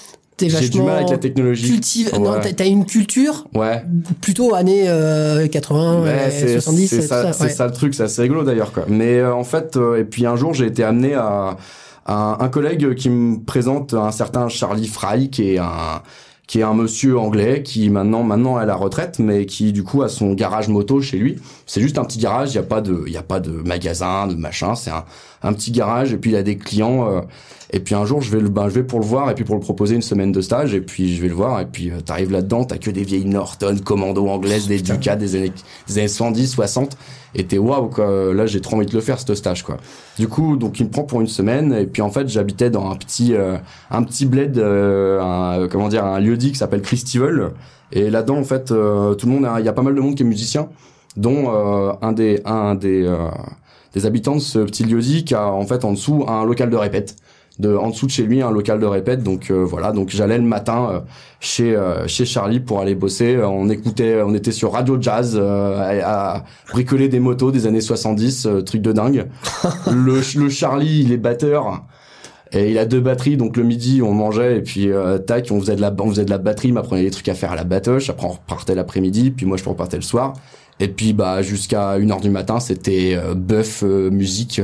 [0.50, 2.12] t'es j'ai du mal avec la technologie cultive.
[2.14, 2.40] Non, Ouais.
[2.42, 3.84] t'as- t'as une culture ouais
[4.22, 7.34] plutôt années euh, 80, Ouais, euh, c'est 70, c'est tout ça, ça.
[7.34, 7.50] c'est ouais.
[7.50, 8.86] ça le truc, c'est assez rigolo d'ailleurs quoi.
[8.88, 11.58] Mais euh, en fait, euh, et puis un jour j'ai été amené à,
[12.06, 16.02] à un, un collègue qui me présente un certain Charlie Fry qui est un
[16.52, 19.84] qui est un monsieur anglais qui maintenant maintenant est à la retraite mais qui du
[19.84, 21.38] coup a son garage moto chez lui.
[21.66, 23.52] C'est juste un petit garage, il y a pas de il y a pas de
[23.52, 25.06] magasin, de machin, c'est un
[25.44, 27.22] un petit garage et puis il a des clients euh,
[27.72, 29.46] et puis un jour je vais le ben, je vais pour le voir et puis
[29.46, 31.90] pour le proposer une semaine de stage et puis je vais le voir et puis
[31.90, 35.54] euh, t'arrives là-dedans, t'as que des vieilles Norton commando anglaises des Ducats des années
[35.88, 36.98] des années 70 60
[37.36, 39.78] et t'es waouh quoi là j'ai trop envie de le faire ce stage quoi.
[40.18, 42.90] Du coup donc il me prend pour une semaine et puis en fait j'habitais dans
[42.90, 43.58] un petit euh,
[43.90, 47.52] un petit bled euh, un, comment dire un lieu dit qui s'appelle Christivel.
[47.94, 50.16] Et là-dedans en fait euh, tout le monde il y a pas mal de monde
[50.16, 50.70] qui est musicien
[51.18, 53.28] dont euh, un des un des euh,
[53.94, 56.70] des habitants de ce petit lieu dit qui a en fait en dessous un local
[56.70, 57.18] de répète
[57.60, 59.24] de en dessous de chez lui un local de répète.
[59.24, 59.92] Donc euh, voilà.
[59.92, 61.00] Donc j'allais le matin euh,
[61.40, 63.36] chez euh, chez Charlie pour aller bosser.
[63.36, 67.68] Euh, on écoutait on était sur Radio Jazz euh, à, à bricoler des motos des
[67.68, 69.28] années 70 euh, truc de dingue.
[69.92, 71.84] Le le Charlie il est batteur.
[72.54, 74.58] Et il a deux batteries, donc le midi on mangeait.
[74.58, 77.04] Et puis euh, tac, on faisait de la on faisait de la batterie, il m'apprenait
[77.04, 78.10] des trucs à faire à la batoche.
[78.10, 80.34] Après on repartait l'après-midi, puis moi je repartais le soir.
[80.80, 84.60] Et puis bah jusqu'à 1h du matin, c'était euh, bœuf euh, musique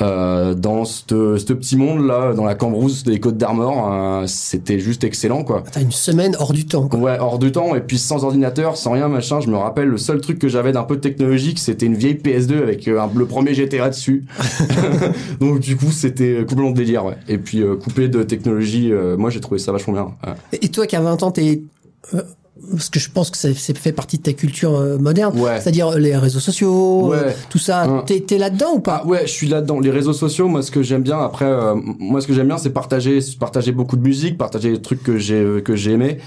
[0.00, 1.04] euh, euh, dans ce
[1.52, 3.90] petit monde là, dans la Cambrousse des Côtes d'Armor.
[3.92, 5.62] euh, c'était juste excellent quoi.
[5.72, 6.88] T'as une semaine hors du temps.
[6.88, 6.98] Quoi.
[7.00, 9.96] Ouais, hors du temps, et puis sans ordinateur, sans rien, machin, je me rappelle, le
[9.98, 13.26] seul truc que j'avais d'un peu technologique, c'était une vieille PS2 avec euh, un- le
[13.26, 14.24] premier GTA dessus.
[15.40, 17.16] Donc du coup, c'était complètement délire, ouais.
[17.28, 20.04] Et puis, euh, coupé de technologie, euh, moi j'ai trouvé ça vachement bien.
[20.26, 20.58] ouais.
[20.62, 21.62] Et toi qui as 20 ans, t'es...
[22.72, 25.60] parce que je pense que ça, ça fait partie de ta culture euh, moderne, Ouais.
[25.60, 27.16] c'est-à-dire euh, les réseaux sociaux, Ouais.
[27.18, 27.82] euh, tout ça.
[27.84, 28.04] Hein.
[28.06, 29.02] T'es, là-dedans ou pas?
[29.04, 29.78] Ah ouais, je suis là-dedans.
[29.80, 32.58] Les réseaux sociaux, moi, ce que j'aime bien, après, euh, moi, ce que j'aime bien,
[32.58, 36.18] c'est partager, partager beaucoup de musique, partager des trucs que j'ai que j'ai aimé.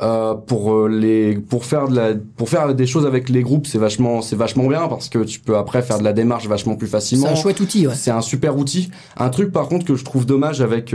[0.00, 3.78] Euh, pour les pour faire de la pour faire des choses avec les groupes c'est
[3.78, 6.86] vachement c'est vachement bien parce que tu peux après faire de la démarche vachement plus
[6.86, 7.94] C'est facilement un chouette outil, ouais.
[7.96, 8.90] C'est un super outil.
[9.16, 10.94] Un truc par contre que je trouve dommage avec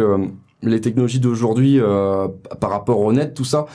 [0.62, 2.28] les technologies d'aujourd'hui euh,
[2.62, 3.66] par rapport au net, tout ça,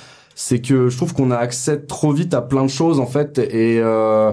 [0.40, 3.38] c'est que je trouve qu'on a accès trop vite à plein de choses en fait
[3.38, 4.30] et euh,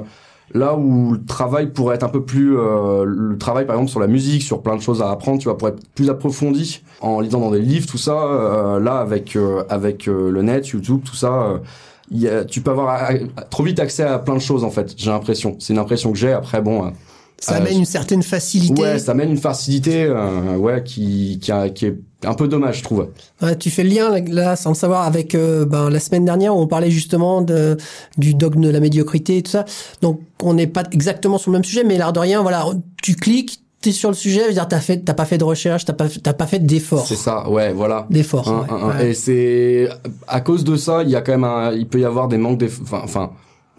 [0.53, 3.99] là où le travail pourrait être un peu plus euh, le travail par exemple sur
[3.99, 7.21] la musique sur plein de choses à apprendre tu vois pour être plus approfondi en
[7.21, 11.01] lisant dans des livres tout ça euh, là avec euh, avec euh, le net YouTube
[11.03, 11.57] tout ça euh,
[12.11, 14.93] y a, tu peux avoir a- trop vite accès à plein de choses en fait
[14.95, 16.89] j'ai l'impression c'est une impression que j'ai après bon euh,
[17.39, 18.79] Ça amène une certaine facilité.
[18.79, 22.79] ouais ça mène une facilité euh, ouais qui qui, a- qui est un peu dommage
[22.79, 23.09] je trouve
[23.41, 26.55] Ouais, tu fais le lien là, sans le savoir avec euh, ben, la semaine dernière
[26.55, 27.77] où on parlait justement de
[28.17, 29.65] du dogme de la médiocrité et tout ça.
[30.01, 32.65] Donc on n'est pas exactement sur le même sujet, mais l'air de rien, voilà,
[33.01, 35.43] tu cliques, t'es sur le sujet, je veux dire t'as fait, t'as pas fait de
[35.43, 38.47] recherche, t'as pas, t'as pas fait d'effort, c'est ça ouais voilà d'effort.
[38.47, 39.09] Ouais, ouais.
[39.09, 39.89] Et c'est
[40.27, 42.37] à cause de ça, il y a quand même un, il peut y avoir des
[42.37, 43.31] manques d'efforts, enfin, enfin,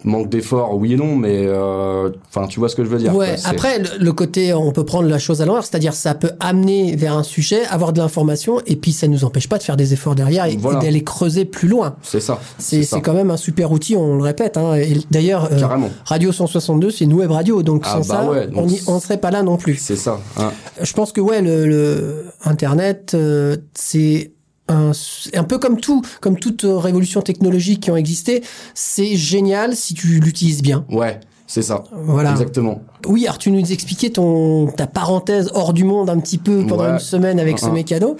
[0.06, 3.14] manque d'efforts, oui et non, mais euh, enfin, tu vois ce que je veux dire.
[3.14, 3.34] Ouais.
[3.40, 6.30] quoi, Après, le, le côté, on peut prendre la chose à l'envers, c'est-à-dire ça peut
[6.40, 9.76] amener vers un sujet, avoir de l'information, et puis ça nous empêche pas de faire
[9.76, 11.96] des efforts derrière et, d'aller creuser plus loin.
[12.02, 12.40] c'est ça.
[12.58, 14.56] C'est c'est quand même un super outil, on le répète.
[14.56, 14.74] Hein.
[14.76, 15.60] Et D'ailleurs, euh.
[16.04, 18.76] Radio 162, c'est une web radio, donc Ah sans bah ça, ouais, donc on y-
[18.78, 19.74] c'est- on serait pas là non plus.
[19.76, 20.20] C'est ça.
[20.38, 20.52] hein.
[20.80, 24.30] Je pense que ouais, le, le Internet, euh, c'est
[24.68, 24.92] un,
[25.34, 28.42] un peu comme tout, comme toute euh, révolution technologique qui ont existé.
[28.74, 30.84] C'est génial si tu l'utilises bien.
[30.90, 31.84] Ouais, c'est ça.
[31.92, 32.32] Voilà.
[32.32, 32.82] Exactement.
[33.06, 36.84] Oui, alors tu nous expliquais ton ta parenthèse hors du monde un petit peu pendant
[36.84, 36.90] Ouais.
[36.90, 37.72] une semaine avec ce Uh-huh.
[37.72, 38.16] mécano.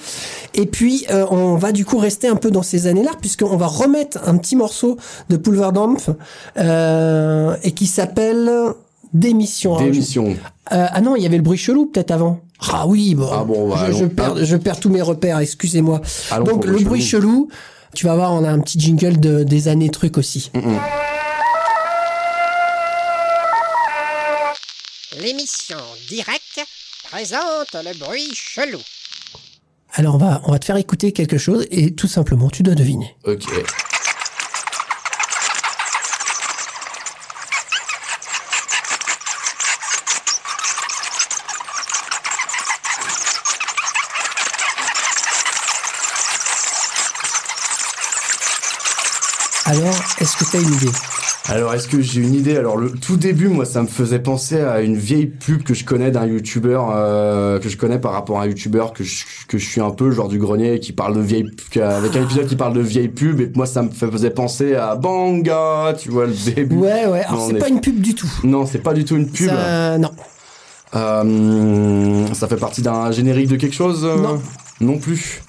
[0.55, 3.67] Et puis euh, on va du coup rester un peu dans ces années-là puisqu'on va
[3.67, 4.97] remettre un petit morceau
[5.29, 6.11] de Pulverdampf
[6.59, 8.49] euh, et qui s'appelle
[9.13, 9.77] Démission.
[9.77, 10.29] Alors, Démission.
[10.73, 12.41] euh, ah non, il y avait le bruit chelou peut-être avant.
[12.61, 13.29] Ah oui, bon.
[13.33, 15.39] Ah bon, bah, je, perds, je perds tous mes repères.
[15.39, 16.01] Excusez-moi.
[16.45, 17.49] Donc le bruit chelou.
[17.95, 20.51] Tu vas voir, on a un petit jingle de, des années trucs aussi.
[25.19, 26.61] L'émission Direct
[27.11, 28.81] présente le bruit chelou.
[29.95, 32.75] Alors on va on va te faire écouter quelque chose et tout simplement tu dois
[32.75, 33.17] deviner.
[33.25, 33.45] Ok.
[49.69, 50.91] Alors, est-ce que tu as une idée?
[51.49, 52.57] Alors, est-ce que j'ai une idée?
[52.57, 55.85] Alors, le tout début, moi, ça me faisait penser à une vieille pub que je
[55.85, 59.59] connais d'un youtubeur, euh, que je connais par rapport à un youtubeur que je, que
[59.59, 61.51] je suis un peu, genre du grenier, qui parle de vieille,
[61.81, 64.95] avec un épisode qui parle de vieille pub, et moi, ça me faisait penser à
[64.95, 66.77] Banga, tu vois, le début.
[66.77, 67.25] Ouais, ouais.
[67.25, 68.31] Alors c'est est- pas une pub du tout.
[68.45, 69.49] Non, c'est pas du tout une pub.
[69.49, 70.11] Ça, non.
[70.95, 74.17] Euh, ça fait partie d'un générique de quelque chose euh?
[74.17, 74.43] Non.
[74.81, 75.43] Non plus.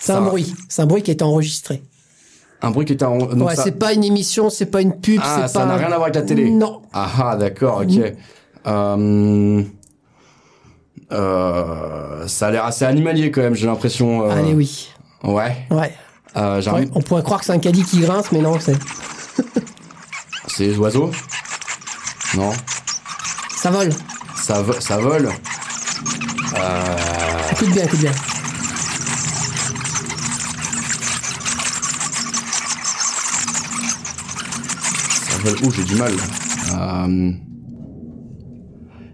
[0.00, 0.54] C'est un bruit.
[0.68, 1.82] C'est un bruit qui a été enregistré.
[2.62, 3.18] Un bruit qui était en...
[3.18, 3.64] donc ouais, ça...
[3.64, 5.66] c'est pas une émission, c'est pas une pub, Ah, c'est ça pas.
[5.66, 6.50] n'a rien à voir avec la télé.
[6.50, 6.82] Non.
[6.92, 8.12] Ah, ah, d'accord, ok.
[8.66, 9.62] Euh...
[11.12, 14.22] Euh, ça a l'air assez animalier quand même, j'ai l'impression.
[14.24, 14.90] euh, Allez, oui.
[15.22, 15.56] Ouais.
[15.70, 15.92] Ouais.
[16.36, 18.76] Euh, Ouais, On pourrait croire que c'est un caddie qui grince, mais non, c'est.
[20.48, 21.10] C'est les oiseaux?
[22.36, 22.50] Non.
[23.56, 23.90] Ça vole.
[24.36, 25.28] Ça, vo- ça vole
[27.52, 28.12] Écoute bien, écoute bien.
[35.46, 35.66] Vole.
[35.66, 36.12] Ouh, j'ai du mal.
[36.74, 37.30] Euh...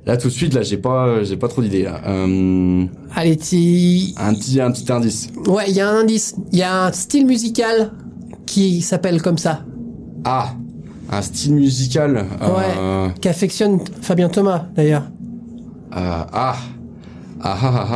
[0.05, 1.87] Là, tout de suite, là, j'ai pas, j'ai pas trop d'idées.
[2.07, 2.87] Euh...
[3.15, 4.13] Allez, tu.
[4.17, 5.29] Un petit, un petit indice.
[5.47, 6.35] Ouais, il y a un indice.
[6.53, 7.93] Il y a un style musical
[8.47, 9.65] qui s'appelle comme ça.
[10.25, 10.55] Ah,
[11.11, 12.27] un style musical.
[12.41, 13.09] Euh...
[13.09, 13.15] Ouais.
[13.21, 15.05] Qui affectionne Fabien Thomas, d'ailleurs.
[15.95, 16.57] Euh, ah.
[17.45, 17.89] Ah ah ah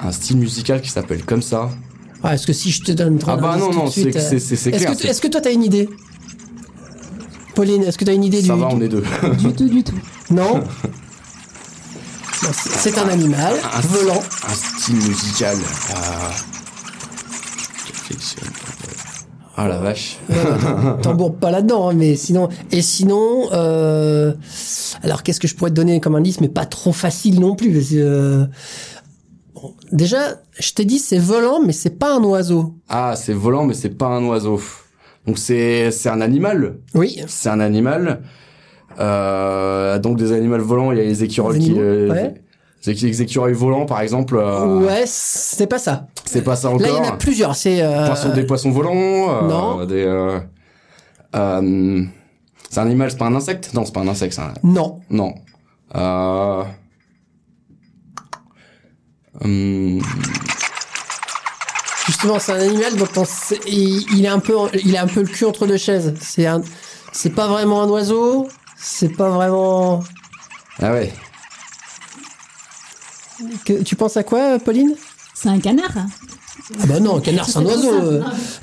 [0.00, 0.06] ah.
[0.06, 1.70] Un style musical qui s'appelle comme ça.
[2.30, 4.90] Est-ce que si je te donne trop Ah bah non, non, c'est- euh, Est-ce clair,
[4.92, 5.88] que, c'est- est-ce que toi, t'as une idée?
[7.54, 8.60] Pauline, est-ce que t'as une idée Ça du.
[8.60, 9.04] va, on est deux.
[9.38, 9.98] Du tout, du tout.
[10.30, 10.62] Non
[12.52, 14.22] c'est- un animal Un- volant.
[14.48, 15.56] Un style musical.
[15.56, 15.94] Euh...
[19.56, 20.18] Ah la vache.
[21.02, 22.48] Tambour pas là-dedans, hein, mais sinon.
[22.72, 24.34] Et sinon, euh...
[25.02, 27.72] alors qu'est-ce que je pourrais te donner comme indice, mais pas trop facile non plus.
[27.72, 28.46] parce que, euh,
[29.54, 32.74] bon, déjà, je t'ai dit c'est volant, mais c'est pas un oiseau.
[32.88, 34.60] Ah, c'est volant, mais c'est pas un oiseau.
[35.26, 36.78] Donc c'est c'est un animal.
[36.94, 37.20] Oui.
[37.26, 38.22] C'est un animal.
[39.00, 41.74] Euh, donc des animaux volants, il y a les écureuils qui.
[41.76, 42.34] euh, ouais.
[42.86, 44.36] les les écureuils volants, par exemple.
[44.36, 46.06] euh, Ouais, c'est pas ça.
[46.26, 46.86] C'est pas ça Là, encore.
[46.88, 47.54] il y en a plusieurs.
[47.56, 48.92] C'est euh, Poissons- des poissons volants.
[48.94, 49.84] euh, Non.
[49.86, 50.38] Des.
[52.70, 53.72] C'est un animal, c'est pas un insecte?
[53.74, 54.34] Non, c'est pas un insecte.
[54.34, 55.00] c'est un- non.
[55.10, 55.34] Non.
[55.94, 56.62] Euh...
[59.42, 60.00] hum,
[62.14, 65.08] Justement, c'est un animal dont on sait- il, il est un peu, il a un
[65.08, 66.14] peu le cul entre deux chaises.
[66.20, 66.62] C'est un,
[67.12, 68.46] c'est pas vraiment un oiseau.
[68.76, 70.00] C'est pas vraiment.
[70.80, 71.12] Ah ouais.
[73.64, 74.94] Que- tu penses à quoi, Pauline?
[75.34, 75.90] C'est un canard.
[75.96, 77.92] Ah bah non, un canard, c'est un oiseau.
[77.92, 78.22] euh.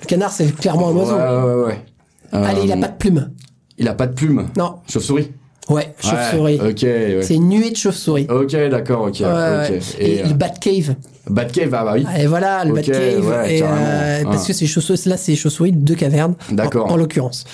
[0.00, 1.14] le canard, c'est clairement un oiseau.
[1.14, 1.84] Ouais, ouais, ouais.
[2.32, 3.30] Allez, il a Euh, pas de plume.
[3.78, 4.48] Il a pas de plume.
[4.56, 4.80] Non.
[4.90, 5.30] Chauve-souris.
[5.68, 6.58] Ouais, chauve-souris.
[6.60, 7.18] Ouais, ok, ouais.
[7.22, 8.26] C'est une nuée de chauves-souris.
[8.30, 9.20] Ok, d'accord, ok.
[9.20, 9.70] Ouais, ok.
[9.70, 9.80] ouais.
[9.98, 10.94] Et, Et, euh, le Batcave.
[11.28, 12.06] Batcave, ah bah oui.
[12.18, 13.44] Et voilà, le Ok, Batcave.
[13.50, 14.46] et, euh, parce Ah.
[14.46, 16.34] que ces chauves-souris, là, c'est les chauves-souris de caverne.
[16.50, 16.86] D'accord.
[16.86, 17.44] En, en l'occurrence.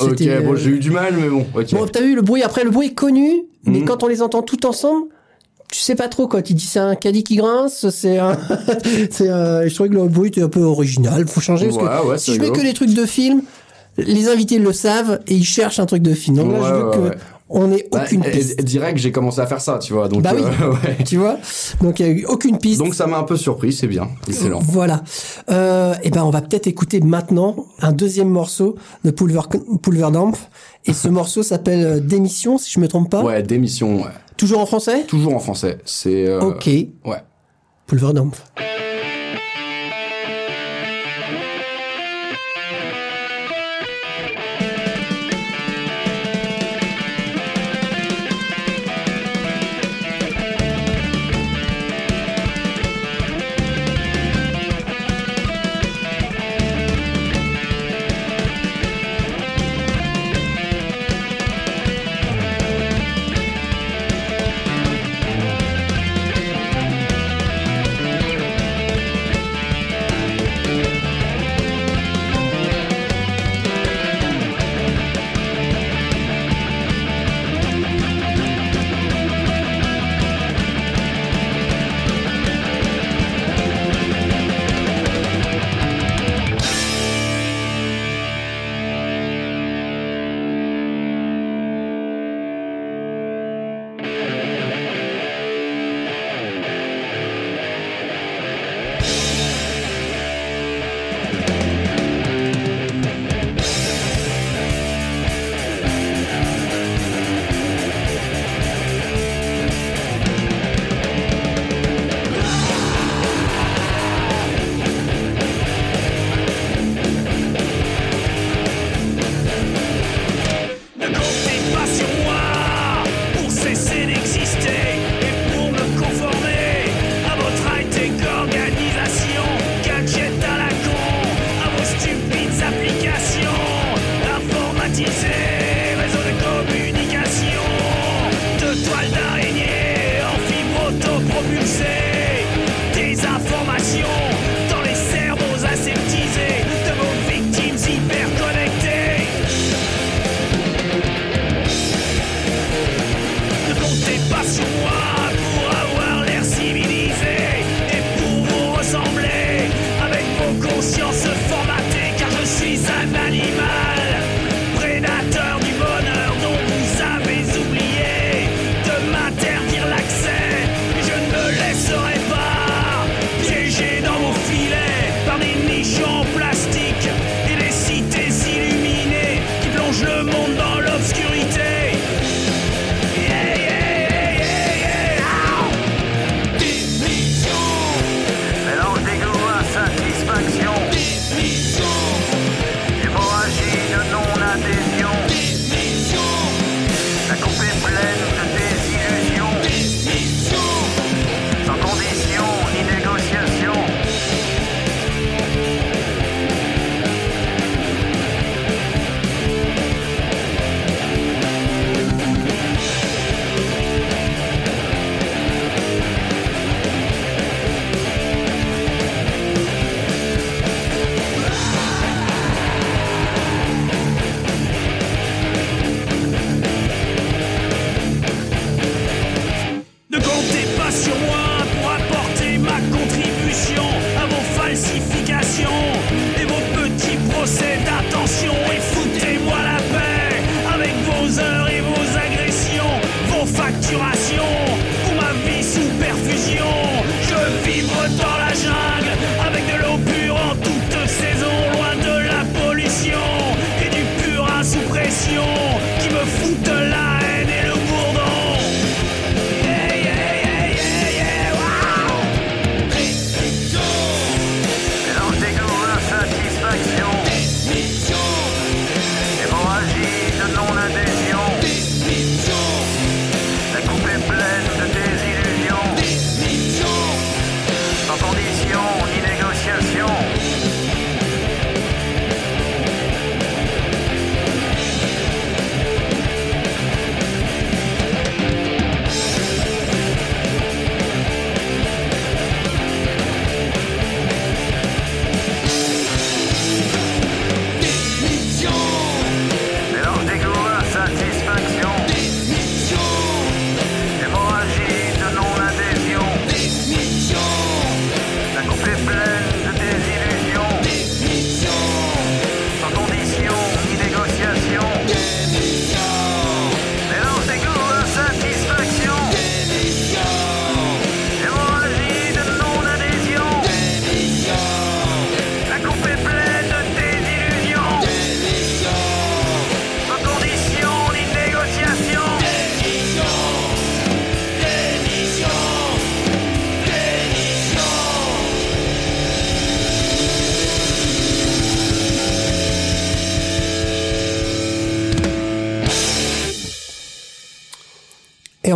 [0.00, 1.72] Ok, bon, euh, j'ai eu du mal, mais bon, ok.
[1.72, 2.42] Bon, t'as vu le bruit.
[2.42, 3.84] Après, le bruit est connu, mais Mhm.
[3.86, 5.06] quand on les entend tout ensemble,
[5.70, 6.42] tu sais pas trop quoi.
[6.42, 8.36] Tu dis c'est un caddie qui grince, c'est un.
[9.10, 9.66] c'est un...
[9.66, 11.26] Je trouvais que le bruit était un peu original.
[11.26, 13.40] Faut changer parce Ouais, que si c'est je mets que des trucs de film,
[13.96, 16.36] les invités le savent et ils cherchent un truc de film.
[16.36, 17.10] Donc là, Ouais, je veux ouais, que ouais.
[17.54, 18.62] On ait Bah, aucune et- piste.
[18.64, 20.08] direct, j'ai commencé à faire ça, tu vois.
[20.08, 20.42] Donc, Bah oui.
[20.42, 21.04] euh, ouais.
[21.04, 21.36] Tu vois
[21.80, 22.80] Donc il y a eu aucune piste.
[22.80, 24.08] Donc, ça m'a un peu surpris, c'est bien.
[24.26, 24.60] Excellent.
[24.60, 25.02] Voilà.
[25.50, 29.42] Euh, et ben on va peut-être écouter maintenant un deuxième morceau de Pulver
[29.82, 30.32] Pulverdamp.
[30.86, 33.22] Et ce morceau s'appelle euh, Démission, si je me trompe pas.
[33.22, 34.10] Ouais, démission, ouais.
[34.36, 35.04] Toujours en français?
[35.04, 35.78] Toujours en français.
[35.84, 36.26] C'est.
[36.26, 36.66] euh, Ok.
[36.66, 37.18] Ouais.
[37.86, 38.30] Pulverdamp.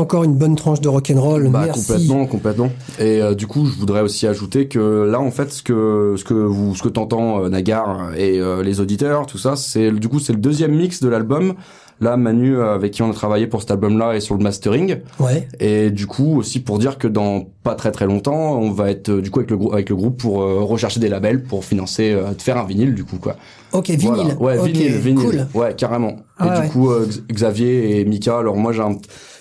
[0.06, 1.48] Encore une bonne tranche de rock'n'roll.
[1.48, 1.84] Bah, Merci.
[1.84, 2.70] complètement, complètement.
[3.00, 6.22] Et euh, du coup, je voudrais aussi ajouter que là, en fait, ce que ce
[6.22, 10.08] que vous ce que t'entends euh, Nagar et euh, les auditeurs, tout ça, c'est du
[10.08, 11.54] coup c'est le deuxième mix de l'album.
[11.98, 14.98] Là, Manu euh, avec qui on a travaillé pour cet album-là est sur le mastering.
[15.18, 15.48] Ouais.
[15.60, 19.08] Et du coup aussi pour dire que dans pas très très longtemps, on va être
[19.08, 21.64] euh, du coup avec le groupe avec le groupe pour euh, rechercher des labels pour
[21.64, 23.36] financer euh, de faire un vinyle du coup quoi.
[23.72, 24.34] Ok, vinyle.
[24.38, 24.60] Voilà.
[24.62, 25.48] Ouais, vinyle, vinyle.
[25.52, 25.60] Cool.
[25.60, 26.16] Ouais, carrément.
[26.38, 26.66] Ah et ouais.
[26.66, 26.90] du coup,
[27.32, 28.96] Xavier et Mika, alors moi j'ai un...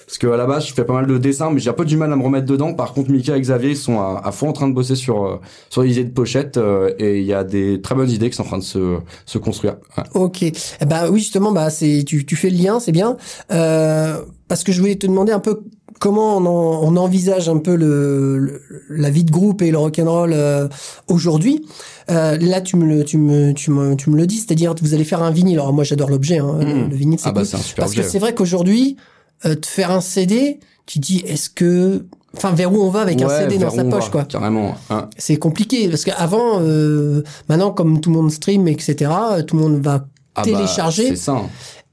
[0.05, 1.83] Parce que à la base, je fais pas mal de dessins, mais j'ai un peu
[1.85, 2.73] du mal à me remettre dedans.
[2.75, 5.23] Par contre, Mika et Xavier, ils sont à, à fond en train de bosser sur
[5.25, 5.37] euh,
[5.69, 8.35] sur les idées de pochette euh, et il y a des très bonnes idées qui
[8.35, 9.77] sont en train de se se construire.
[9.97, 10.03] Ouais.
[10.13, 10.43] Ok.
[10.43, 10.53] Eh
[10.85, 13.17] ben oui, justement, bah c'est tu, tu fais le lien, c'est bien.
[13.51, 15.61] Euh, parce que je voulais te demander un peu
[15.99, 19.77] comment on, en- on envisage un peu le, le- la vie de groupe et le
[19.79, 20.67] rock'n'roll euh,
[21.07, 21.65] aujourd'hui.
[22.11, 24.81] Euh, là, tu me le tu me tu me tu me le dis, c'est-à-dire que
[24.81, 25.55] vous allez faire un vinyle.
[25.57, 26.37] Alors moi, j'adore l'objet.
[26.37, 26.89] Hein, Mhm.
[26.89, 27.47] Le vinyle, c'est Ah bah cool.
[27.47, 28.97] c'est un super Parce que c'est vrai qu'aujourd'hui,
[29.45, 32.05] euh, te faire un CD, tu dis est-ce que
[32.37, 34.23] Enfin, vers où on va avec un CD dans sa poche, va, quoi.
[34.25, 34.75] Carrément.
[34.89, 35.07] hein.
[35.17, 39.61] C'est compliqué parce qu'avant, euh, maintenant, comme tout le monde stream, etc., euh, tout le
[39.63, 40.05] monde va
[40.35, 41.31] Ah bah, télécharger ça.
[41.31, 41.43] hein.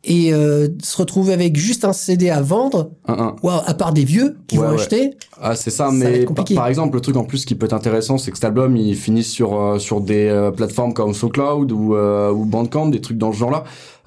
[0.03, 4.36] et euh, se retrouver avec juste un CD à vendre, Un, à part des vieux
[4.49, 4.80] qui Ouais, vont ouais.
[4.80, 5.12] acheter.
[5.40, 7.72] Ah c'est ça, Ça mais par, par exemple le truc en plus qui peut être
[7.72, 11.70] intéressant, c'est que cet album il finit sur euh, sur des euh, plateformes comme SoCloud
[11.70, 13.62] ou euh, ou Bandcamp, des trucs dans ce genre-là.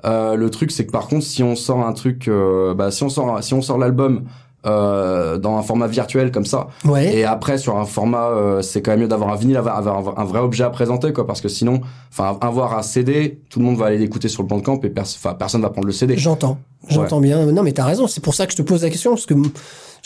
[0.06, 3.04] Euh, le truc c'est que par contre si on sort un truc, euh, bah si
[3.04, 4.24] on sort si on sort l'album
[4.66, 7.16] euh, dans un format virtuel comme ça, Ouais.
[7.16, 10.20] et après sur un format, euh, c'est quand même mieux d'avoir un vinyle, avoir, avoir
[10.20, 11.82] un vrai objet à présenter quoi, parce que sinon,
[12.12, 15.06] enfin avoir un CD, tout le monde va aller l'écouter sur le Bandcamp et pers
[15.38, 16.18] personne va prendre le CD.
[16.18, 16.58] J'entends.
[16.88, 17.46] J'entends bien.
[17.48, 18.08] Non, mais t'as raison.
[18.08, 19.34] C'est pour ça que je te pose la question parce que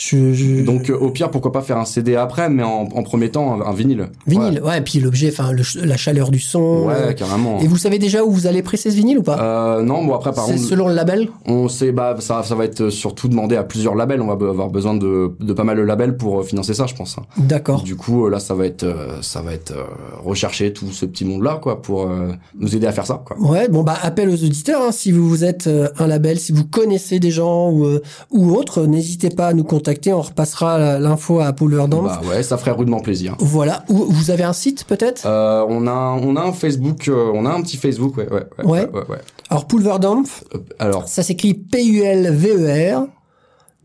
[0.02, 0.62] je, je...
[0.64, 3.60] Donc euh, au pire pourquoi pas faire un CD après, mais en, en premier temps
[3.60, 4.08] un, vinyle.
[4.26, 4.62] vinyle.
[4.64, 4.78] Ouais.
[4.78, 6.86] et puis l'objet, enfin, la chaleur du son.
[6.86, 7.58] Ouais, euh, carrément.
[7.60, 9.38] Et vous savez déjà où vous allez presser ce vinyle ou pas?
[9.78, 11.28] Euh, non, bon après par C'est contre, selon le label?
[11.44, 14.22] on sait bah ça ça va être surtout demandé à plusieurs labels.
[14.22, 16.94] On va avoir besoin de de pas mal de labels pour euh, financer ça, je
[16.94, 17.18] pense.
[17.18, 17.22] hein.
[17.36, 17.82] D'accord.
[17.82, 19.84] Du coup euh, là ça va être euh, ça va être euh,
[20.24, 22.28] rechercher tout ce petit monde là quoi pour euh,
[22.58, 23.36] nous aider à faire ça quoi.
[23.38, 24.80] Ouais, bon bah appel aux auditeurs.
[24.82, 28.54] hein, si vous êtes euh, un label, si vous connaissez des gens ou euh, ou
[28.56, 29.89] autres, n'hésitez pas à nous contacter.
[30.12, 32.04] On repassera l'info à Poulverdam.
[32.04, 33.36] Bah ouais, ça ferait rudement plaisir.
[33.38, 33.84] Voilà.
[33.88, 35.22] Ou vous avez un site peut-être?
[35.26, 38.28] Euh, on a un- on a un Facebook, euh, on a un petit Facebook, ouais
[38.30, 38.64] ouais ouais.
[38.64, 38.88] Ouais.
[38.92, 39.18] ouais, ouais.
[39.48, 43.06] Alors Pulverdampf, Euh, alors ça s'écrit P-U-L-V-E-R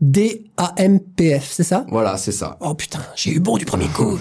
[0.00, 1.86] D-A-M-P-F, c'est ça?
[1.88, 2.58] Voilà, c'est ça.
[2.60, 4.18] Oh putain, j'ai eu bon du premier coup.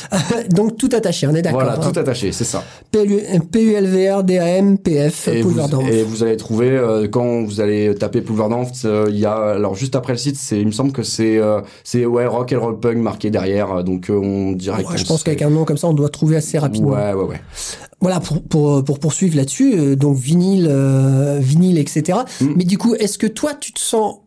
[0.50, 1.62] Donc tout attaché, on est d'accord.
[1.62, 1.90] Voilà, hein.
[1.90, 2.62] tout attaché, c'est ça.
[2.92, 5.88] P-U-L-V-R D-A-M-P-F Et vous, Pulverdampf.
[5.90, 9.74] et vous allez trouver euh, quand vous allez taper Pulverdampf, euh, il y a alors
[9.74, 12.60] juste après le site, c'est il me semble que c'est euh, c'est ouais rock and
[12.60, 15.64] roll punk marqué derrière, euh, donc euh, on dirait Ouais, je pense qu'avec un nom
[15.64, 16.90] comme ça, on doit trouver assez rapidement.
[16.90, 17.40] Ouais ouais ouais.
[18.00, 22.18] Voilà pour pour pour poursuivre là-dessus, euh, donc vinyle, euh, vinyle, etc.
[22.40, 22.46] Mm.
[22.56, 24.18] Mais du coup, est-ce que toi, tu te sens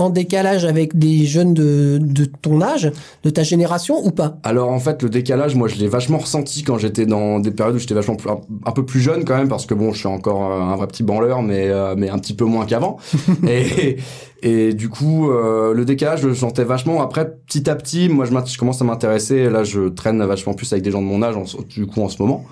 [0.00, 2.90] en décalage avec des jeunes de de ton âge,
[3.24, 4.38] de ta génération ou pas?
[4.42, 7.76] Alors en fait le décalage, moi je l'ai vachement ressenti quand j'étais dans des périodes
[7.76, 9.98] où j'étais vachement plus- un, un peu plus jeune quand même parce que bon je
[9.98, 12.98] suis encore euh, un vrai petit branleur mais euh, mais un petit peu moins qu'avant.
[13.48, 13.96] Et
[14.42, 17.02] et du coup euh, le décalage je le sentais vachement.
[17.02, 19.50] Après petit à petit moi je, je commence à m'intéresser.
[19.50, 22.08] Là je traîne vachement plus avec des gens de mon âge en, du coup en
[22.08, 22.44] ce moment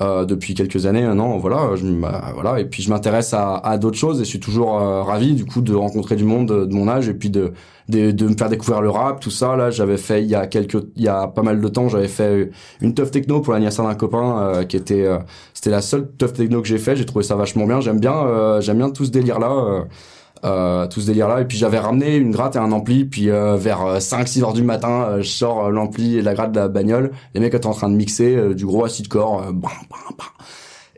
[0.00, 2.60] euh, depuis quelques années maintenant voilà je bah, voilà.
[2.60, 5.60] Et puis je m'intéresse à, d'autres choses et je suis toujours euh, ravi du coup
[5.60, 7.52] de rencontrer du monde de, de mon âge et puis de,
[7.88, 9.56] de me faire découvrir le rap tout ça.
[9.56, 12.08] Là j'avais fait il y a quelques il y a pas mal de temps j'avais
[12.08, 15.18] fait une teuf techno pour l'anniversaire d'un copain euh, qui était euh,
[15.54, 16.96] c'était la seule teuf techno que j'ai fait.
[16.96, 17.80] J'ai trouvé ça vachement bien.
[17.80, 19.84] J'aime bien euh, j'aime bien tout ce délire là
[20.44, 23.04] euh, tout ce délire là et puis j'avais ramené une gratte et un ampli.
[23.04, 26.34] Puis euh, vers 5 6 heures du matin euh, je sors euh, l'ampli et la
[26.34, 27.12] gratte de la bagnole.
[27.34, 29.52] Les mecs étaient en train de mixer euh, du gros acid core euh,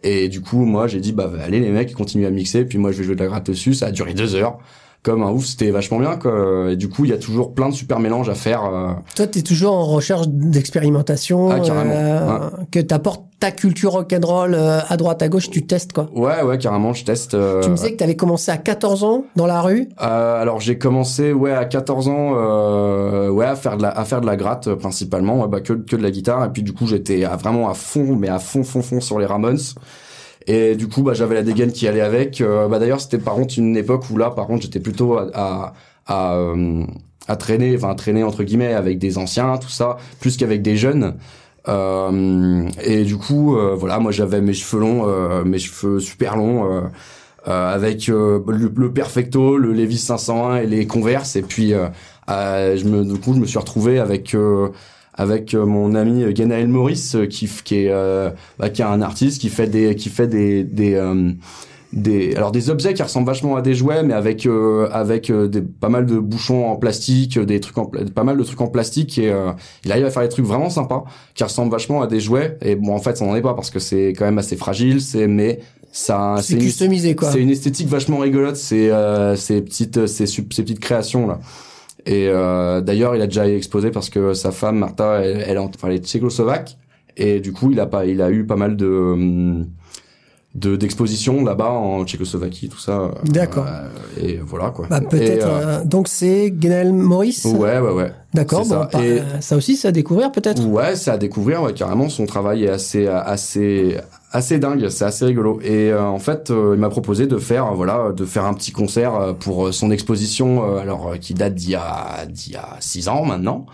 [0.03, 2.65] et du coup moi j'ai dit bah allez les mecs continuent à mixer.
[2.65, 3.75] Puis moi je vais jouer de la gratte dessus.
[3.75, 4.59] Ça a duré deux heures
[5.05, 6.71] comme un ouf c'était vachement bien quoi.
[6.73, 9.27] Et du coup il y a toujours plein de super mélanges à faire euh, Toi,
[9.29, 12.39] tu es toujours en recherche d'expérimentation, Ah, carrément, euh,
[12.73, 16.09] que t'apportes ta culture rock'n'roll euh, à droite, à gauche, tu testes quoi.
[16.15, 19.05] ouais ouais carrément je teste euh, Tu me disais que tu avais commencé à 14
[19.05, 19.89] ans dans la rue.
[20.01, 24.05] Euh, alors j'ai commencé ouais à 14 ans euh, ouais à faire de la à
[24.07, 26.45] faire de la gratte principalement ouais, bah, que que de la guitare.
[26.47, 29.27] Et puis du coup j'étais vraiment à fond mais à fond fond fond sur les
[29.27, 29.59] Ramones
[30.47, 33.35] et du coup bah j'avais la dégaine qui allait avec Euh, bah d'ailleurs c'était par
[33.35, 35.73] contre une époque où là par contre j'étais plutôt à à,
[36.07, 36.85] à, euh,
[37.29, 41.15] à traîner enfin traîner entre guillemets avec des anciens tout ça plus qu'avec des jeunes
[41.69, 46.37] euh, et du coup euh, voilà moi j'avais mes cheveux longs euh, mes cheveux super
[46.37, 46.83] longs
[47.47, 48.43] euh, avec le,
[48.77, 51.37] le Perfecto, le Levi's 501 et les Converse.
[51.37, 51.75] Et puis,
[52.27, 54.35] je me, du coup, je me suis retrouvé avec
[55.15, 59.01] avec euh, mon ami Ganaël Maurice, euh, qui qui est euh, bah, qui est un
[59.03, 61.31] artiste qui fait des qui fait des des euh,
[61.93, 65.47] des alors des objets qui ressemblent vachement à des jouets mais avec euh, avec euh,
[65.47, 68.67] des pas mal de bouchons en plastique des trucs en pas mal de trucs en
[68.67, 69.53] plastique et euh,
[69.85, 71.05] il arrive à faire des trucs vraiment sympas
[71.37, 73.71] qui ressemblent vachement à des jouets et bon en fait ça n'en est pas parce
[73.71, 75.61] que c'est quand même assez fragile c'est mais
[75.93, 77.31] ça C'est une- customisé, quoi.
[77.31, 81.39] c'est une esthétique vachement rigolote ces euh, ces petites ces, ces petites créations là
[82.07, 85.89] et euh, d'ailleurs il a déjà exposé parce que sa femme Martha elle, elle, enfin,
[85.89, 86.77] elle est tchécoslovaque.
[87.17, 89.67] Et du coup il a pas il a eu pas mal de hum,
[90.55, 93.67] de d'expositions là-bas en Tchécoslovaquie tout ça D'accord.
[93.69, 93.89] Euh,
[94.23, 95.47] et voilà quoi Bah, peut-être.
[95.47, 97.45] euh, euh, donc c'est Guenel Maurice.
[97.45, 98.61] ouais ouais ouais D'accord.
[98.61, 98.89] Bon, ça.
[98.93, 100.65] bah, Et- euh, ça aussi, c'est à découvrir peut-être?
[100.67, 101.63] Ouais, c'est à découvrir.
[101.63, 103.97] Ouais, carrément, son travail est assez, assez,
[104.33, 104.89] assez dingue.
[104.91, 105.61] C'est assez rigolo.
[105.63, 108.55] Et euh, en fait, euh, il m'a proposé de faire, euh, voilà, de faire un
[108.55, 112.27] petit concert euh, pour euh, son exposition, euh, alors euh, qui date d'il y a,
[112.29, 113.67] d'il y a six ans maintenant.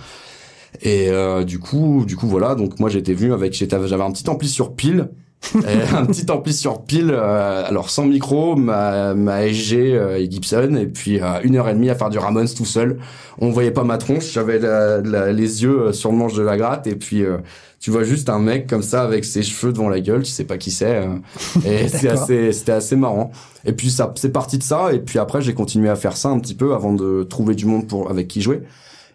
[0.82, 2.54] Et euh, du coup, du coup, voilà.
[2.54, 5.08] Donc moi, j'étais venu avec, j'étais, j'avais un petit ampli sur pile.
[5.54, 10.30] Et un petit ampli sur pile, euh, alors sans micro, ma, ma SG euh, et
[10.30, 12.98] Gibson, et puis euh, une heure et demie à faire du Ramones tout seul.
[13.38, 16.42] On voyait pas ma tronche, j'avais la- la- les yeux euh, sur le manche de
[16.42, 17.38] la gratte, et puis euh,
[17.80, 20.44] tu vois juste un mec comme ça avec ses cheveux devant la gueule, tu sais
[20.44, 21.16] pas qui c'est, euh,
[21.64, 22.22] et c'est D'accord.
[22.24, 23.32] assez, c'était assez marrant.
[23.64, 26.28] Et puis ça, c'est parti de ça, et puis après j'ai continué à faire ça
[26.28, 28.60] un petit peu avant de trouver du monde pour avec qui jouer.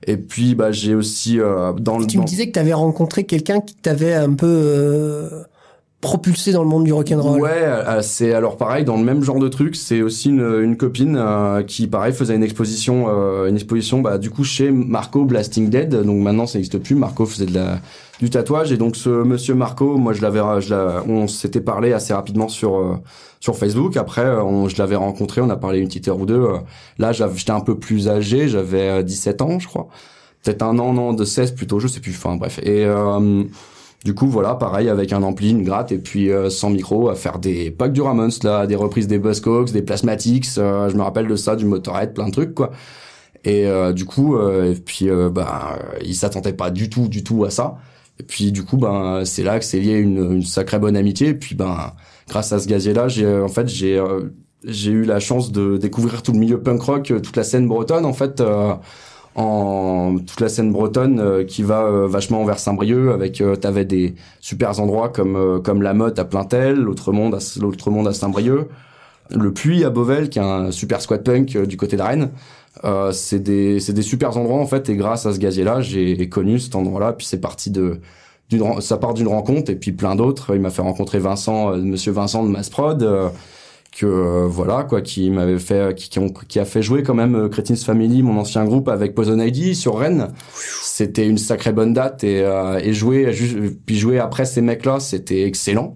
[0.08, 3.24] Et puis bah j'ai aussi euh, dans le Tu me disais que tu avais rencontré
[3.24, 5.30] quelqu'un qui t'avait un peu euh,
[6.06, 7.42] propulsé dans le monde du rock'n'roll.
[7.42, 9.76] Ouais, euh, c'est alors pareil dans le même genre de truc.
[9.76, 14.18] C'est aussi une, une copine euh, qui pareil faisait une exposition, euh, une exposition bah
[14.18, 15.90] du coup chez Marco Blasting Dead.
[16.04, 16.96] Donc maintenant ça n'existe plus.
[16.96, 17.80] Marco faisait de la
[18.20, 22.48] du tatouage et donc ce monsieur Marco, moi je l'avais, on s'était parlé assez rapidement
[22.48, 22.96] sur euh,
[23.40, 23.98] sur Facebook.
[23.98, 26.42] Après euh, on, je l'avais rencontré, on a parlé une petite heure ou deux.
[26.42, 26.58] Euh,
[26.98, 29.88] Là j'étais un peu plus âgé, j'avais euh, 17 ans je crois,
[30.44, 32.16] peut-être un an non de 16 plutôt, je sais plus.
[32.16, 33.44] Enfin bref et euh,
[34.06, 37.16] du coup, voilà, pareil, avec un ampli, une gratte, et puis euh, sans micro, à
[37.16, 41.02] faire des packs du Ramones, là, des reprises des Buzzcocks, des Plasmatics, euh, je me
[41.02, 42.72] rappelle de ça, du Motorhead, plein de trucs, quoi.
[43.46, 47.24] Et euh, du coup, euh, et puis, euh, bah, il s'attendait pas du tout, du
[47.24, 47.78] tout à ça.
[48.20, 51.30] Et puis, du coup, ben, c'est là que c'est lié une, une sacrée bonne amitié.
[51.30, 51.94] Et puis, ben,
[52.30, 54.22] grâce à ce gazier-là, j'ai, euh, en fait, j'ai, euh,
[54.64, 57.68] j'ai eu la chance de découvrir tout le milieu punk rock, euh, toute la scène
[57.68, 58.42] bretonne, en fait.
[59.36, 63.84] En toute la scène bretonne euh, qui va euh, vachement vers Saint-Brieuc avec euh, t'avais
[63.84, 68.14] des super endroits comme euh, comme la Motte à Plaintel, l'autre monde à monde à
[68.14, 68.70] Saint-Brieuc,
[69.32, 72.32] le Puy à Beauvel qui est un super squat punk euh, du côté de Rennes.
[72.86, 75.82] Euh, c'est des c'est des super endroits en fait et grâce à ce gazier là
[75.82, 78.00] j'ai connu cet endroit là puis c'est parti de
[78.50, 82.12] d'une ça part d'une rencontre et puis plein d'autres il m'a fait rencontrer Vincent monsieur
[82.12, 83.32] Vincent de Masprod
[83.98, 87.14] que euh, voilà quoi qui m'avait fait qui, qui, ont- qui a fait jouer quand
[87.14, 90.30] même euh, Cretins Family mon ancien groupe avec Poison ID sur Rennes.
[90.84, 93.32] C'était une sacrée bonne date et euh, et jouer
[93.86, 95.94] puis jouer après ces mecs là c'était excellent.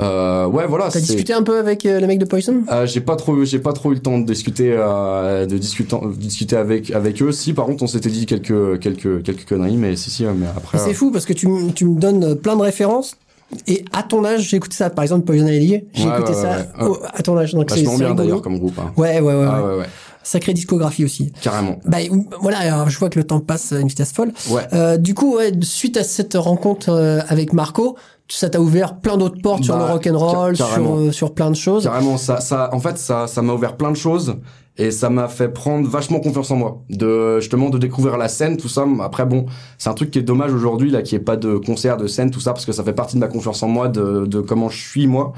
[0.00, 2.64] Euh, ouais voilà T'as discuté un peu avec euh, les mecs de Poison?
[2.72, 5.96] Euh, j'ai pas trop j'ai pas trop eu le temps de discuter euh, de discuter
[6.02, 7.30] de discuter avec avec eux.
[7.30, 10.78] Si par contre on s'était dit quelques quelques quelques conneries mais si si mais après
[10.78, 11.46] C'est fou parce que tu,
[11.76, 13.16] tu me donnes plein de références.
[13.66, 14.90] Et à ton âge, j'ai écouté ça.
[14.90, 16.88] Par exemple, Poison Ivy, j'ai Ouais, écouté ouais, ça ouais, ouais.
[16.88, 17.52] au- à ton âge.
[17.54, 18.92] Donc c'est bien d'ailleurs comme groupe hein.
[18.96, 19.46] Ouais, ouais, ouais.
[19.48, 19.68] ah ouais.
[19.72, 19.86] ouais ouais
[20.26, 21.32] Sacrée discographie aussi.
[21.42, 21.98] carrément Bah
[22.40, 24.32] voilà, alors, je vois que le temps passe à une vitesse folle.
[24.50, 27.96] ouais Euh, du coup, ouais, suite à cette rencontre euh, avec Marco,
[28.26, 31.34] ça t'a ouvert plein d'autres portes sur Bah, le rock and roll, sur euh, sur
[31.34, 31.84] plein de choses.
[31.84, 34.36] Carrément, ça, ça, en fait, ça, ça m'a ouvert plein de choses
[34.76, 36.82] et ça m'a fait prendre vachement confiance en moi.
[36.90, 38.84] De justement de découvrir la scène, tout ça.
[39.02, 39.46] Après, bon,
[39.78, 42.30] c'est un truc qui est dommage aujourd'hui là, n'y ait pas de concert, de scène,
[42.30, 44.68] tout ça, parce que ça fait partie de ma confiance en moi, de, de comment
[44.68, 45.32] je suis moi.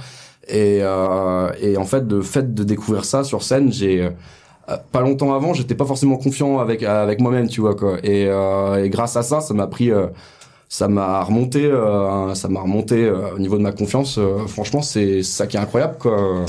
[0.49, 5.01] Et, euh, et en fait, le fait de découvrir ça sur scène, j'ai euh, pas
[5.01, 7.99] longtemps avant, j'étais pas forcément confiant avec avec moi-même, tu vois quoi.
[8.03, 9.91] Et, euh, et grâce à ça, ça m'a pris.
[9.91, 10.07] euh,
[10.69, 14.19] ça m'a remonté, euh, ça m'a remonté euh, au niveau de ma confiance.
[14.49, 16.45] franchement, c'est ça qui est incroyable, quoi.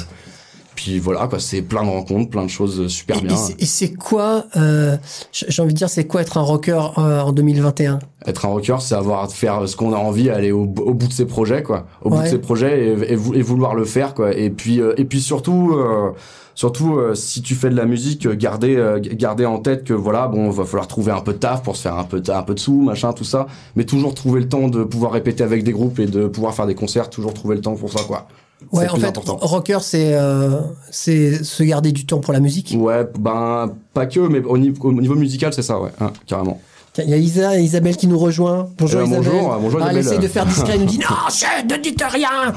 [0.77, 3.35] Puis voilà, quoi, c'est plein de rencontres, plein de choses super Et- bien.
[3.57, 4.95] Et, c'est- quoi, euh,
[5.33, 7.97] j'ai envie de dire, c'est quoi être un rocker euh, en 2021
[8.27, 11.13] Être un rocker, c'est avoir faire ce qu'on a envie, aller au, au bout de
[11.13, 11.87] ses projets, quoi.
[12.03, 14.33] Au bout de ses projets et, et vou- et vouloir le faire, quoi.
[14.35, 15.73] Et puis euh, et puis surtout.
[15.75, 16.11] euh,
[16.55, 19.93] Surtout euh, si tu fais de la musique, euh, garder euh, garder en tête que
[19.93, 22.31] voilà bon va falloir trouver un peu de taf pour se faire un peu de,
[22.31, 25.43] un peu de sous machin tout ça, mais toujours trouver le temps de pouvoir répéter
[25.43, 27.99] avec des groupes et de pouvoir faire des concerts, toujours trouver le temps pour ça
[28.07, 28.27] quoi.
[28.71, 29.37] Ouais, en fait, important.
[29.39, 32.75] rocker, c'est euh, c'est se garder du temps pour la musique.
[32.77, 36.59] Ouais, ben pas que, mais au niveau, au niveau musical, c'est ça, ouais, hein, carrément.
[36.99, 38.69] Il y a Isa, Isabelle qui nous rejoint.
[38.79, 39.29] Bonjour Euh, Isabelle.
[39.31, 40.13] bonjour, bonjour, Ah, elle Isabelle.
[40.17, 42.53] essaie de faire discret, elle nous dit non, chut, ne dites rien.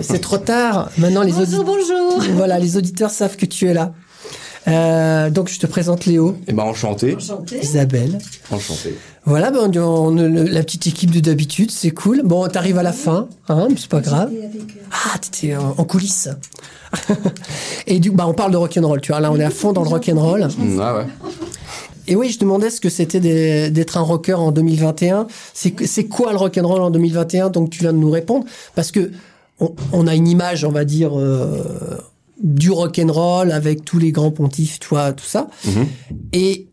[0.00, 0.88] c'est trop tard.
[0.96, 1.64] Maintenant les Bonjour, auditeurs,
[2.18, 2.34] bonjour.
[2.36, 3.92] voilà, les auditeurs savent que tu es là.
[4.68, 7.16] Euh, donc je te présente Léo, Et ben enchanté,
[7.60, 8.18] Isabelle.
[8.50, 8.96] enchanté.
[9.24, 12.22] Voilà, ben, on, on- la petite équipe de d'habitude, c'est cool.
[12.24, 14.30] Bon, t'arrives à la fin, hein, mais c'est pas grave.
[14.92, 16.28] Ah, t'étais en, en coulisses.
[17.86, 19.20] Et du bah, on parle de rock'n'roll, tu vois.
[19.20, 20.48] Là, on est à fond dans le rock'n'roll.
[20.80, 21.06] Ah ouais.
[22.08, 25.26] Et oui, je demandais ce que c'était des- d'être un rocker en 2021.
[25.54, 28.44] C'est que- c'est quoi le rock'n'roll en 2021 Donc tu viens de nous répondre
[28.74, 29.10] parce que
[29.60, 31.62] on, on a une image, on va dire, euh,
[32.42, 35.48] du rock'n'roll avec tous les grands pontifs, tu vois, tout ça.
[35.64, 35.86] Mhm.
[36.32, 36.68] Et,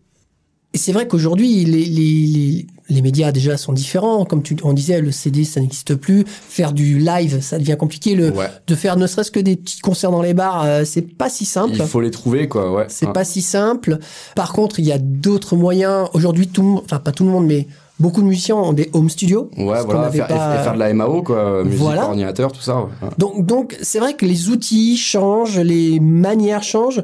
[0.73, 4.25] et c'est vrai qu'aujourd'hui, les, les, les, les médias déjà sont différents.
[4.25, 6.25] Comme tu, on disait, le CD, ça n'existe plus.
[6.27, 8.15] Faire du live, ça devient compliqué.
[8.15, 8.47] Le, Ouais.
[8.67, 11.45] De faire ne serait-ce que des petits concerts dans les bars, euh, c'est pas si
[11.45, 11.75] simple.
[11.75, 12.85] Il faut les trouver quoi, ouais.
[12.89, 13.11] C'est Ah.
[13.13, 13.99] pas si simple.
[14.35, 16.07] Par contre, il y a d'autres moyens.
[16.13, 17.67] Aujourd'hui, tout le monde, enfin pas tout le monde, mais
[17.99, 19.49] beaucoup de musiciens ont des home studios.
[19.57, 22.05] Ouais, voilà, faire, pas- et faire de la MAO quoi, musique Voilà.
[22.05, 22.81] ordinateur, tout ça.
[22.81, 23.09] ouais.
[23.17, 27.03] Donc, donc c'est vrai que les outils changent, les manières changent,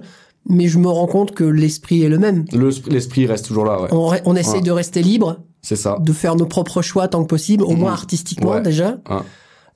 [0.50, 2.46] mais je me rends compte que l'esprit est le même.
[2.54, 3.90] Le- L'esprit reste toujours là, ouais.
[3.92, 4.62] On, on essaie Ouais.
[4.62, 5.98] de rester libre, C'est ça.
[6.00, 7.98] de faire nos propres choix tant que possible, au moins Mhm.
[7.98, 8.62] artistiquement Ouais.
[8.62, 8.98] déjà,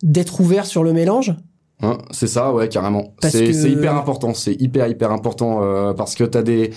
[0.03, 1.35] d'être ouvert sur le mélange.
[1.81, 3.13] Hein, c'est ça, ouais, carrément.
[3.21, 6.71] Parce C'est que- c'est hyper important, c'est hyper hyper important euh, parce que t'as des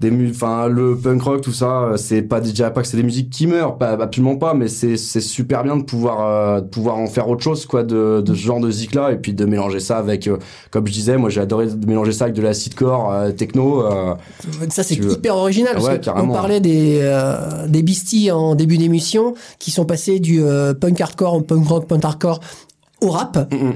[0.00, 3.02] des enfin le punk rock tout ça, euh, c'est pas déjà pas que c'est des
[3.02, 6.66] musiques qui meurent, pas absolument pas, mais c'est c'est super bien de pouvoir euh, de
[6.66, 9.34] pouvoir en faire autre chose quoi de de ce genre de zik là et puis
[9.34, 10.38] de mélanger ça avec euh,
[10.70, 13.84] comme je disais, moi j'ai adoré de mélanger ça avec de l'acidcore euh, techno
[14.70, 15.74] Ça, c'est hyper original.
[15.74, 17.00] parce Ouais, que on parlait des,
[17.68, 20.42] des Beasties en début d'émission qui sont passés du
[20.80, 22.40] punk hardcore au punk rock, punk hardcore
[23.02, 23.52] au rap.
[23.52, 23.74] mm, mm,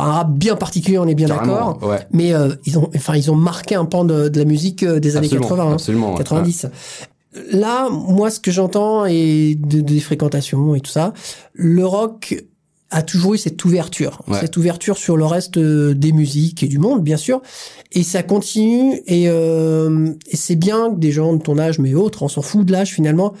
[0.00, 1.78] Rap bien particulier, on est bien d'accord.
[1.82, 1.98] ouais.
[2.12, 4.98] Mais euh, ils ont, enfin, ils ont marqué un pan de, de la musique euh,
[5.00, 6.10] des années Absolument, 80, hein, absolument.
[6.12, 6.18] ouais.
[6.18, 6.66] 90.
[7.52, 11.12] Là, moi, ce que j'entends et de- des fréquentations et tout ça,
[11.52, 12.44] le rock
[12.90, 14.38] a toujours eu cette ouverture, Ouais.
[14.40, 17.42] cette ouverture sur le reste euh, des musiques et du monde, bien sûr.
[17.90, 19.00] Et ça continue.
[19.06, 22.42] Et, euh, et c'est bien que des gens de ton âge, mais autres, on s'en
[22.42, 23.32] fout de l'âge finalement,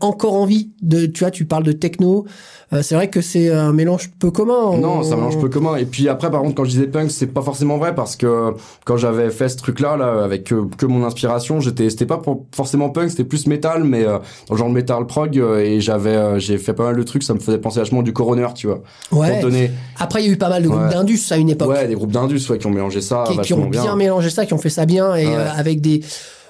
[0.00, 1.06] encore envie de.
[1.06, 2.24] Tu vois, tu parles de techno.
[2.72, 4.76] Euh, c'est vrai que c'est un mélange peu commun.
[4.78, 5.76] Non, On- c'est un mélange peu commun.
[5.76, 8.54] Et puis après, par contre, quand je disais punk, c'est pas forcément vrai parce que
[8.84, 12.20] quand j'avais fait ce truc-là, là, avec que, que mon inspiration, j'étais, c'était pas
[12.52, 14.18] forcément punk, c'était plus métal, mais euh,
[14.48, 15.38] dans le genre de métal prog.
[15.38, 18.02] euh, et j'avais, euh, j'ai fait pas mal de trucs, ça me faisait penser vachement
[18.02, 18.82] du coroner, tu vois.
[19.12, 19.40] Ouais.
[19.40, 19.70] Donner,
[20.00, 20.90] Après, il y a eu pas mal de groupes Ouais.
[20.90, 21.68] d'indus à une époque.
[21.70, 23.96] ouais, des groupes d'indus, ouais, qui ont mélangé ça qui, qui ont bien, bien.
[23.96, 25.32] mélangé ça, qui ont fait ça bien, et Ouais.
[25.34, 26.00] euh, avec des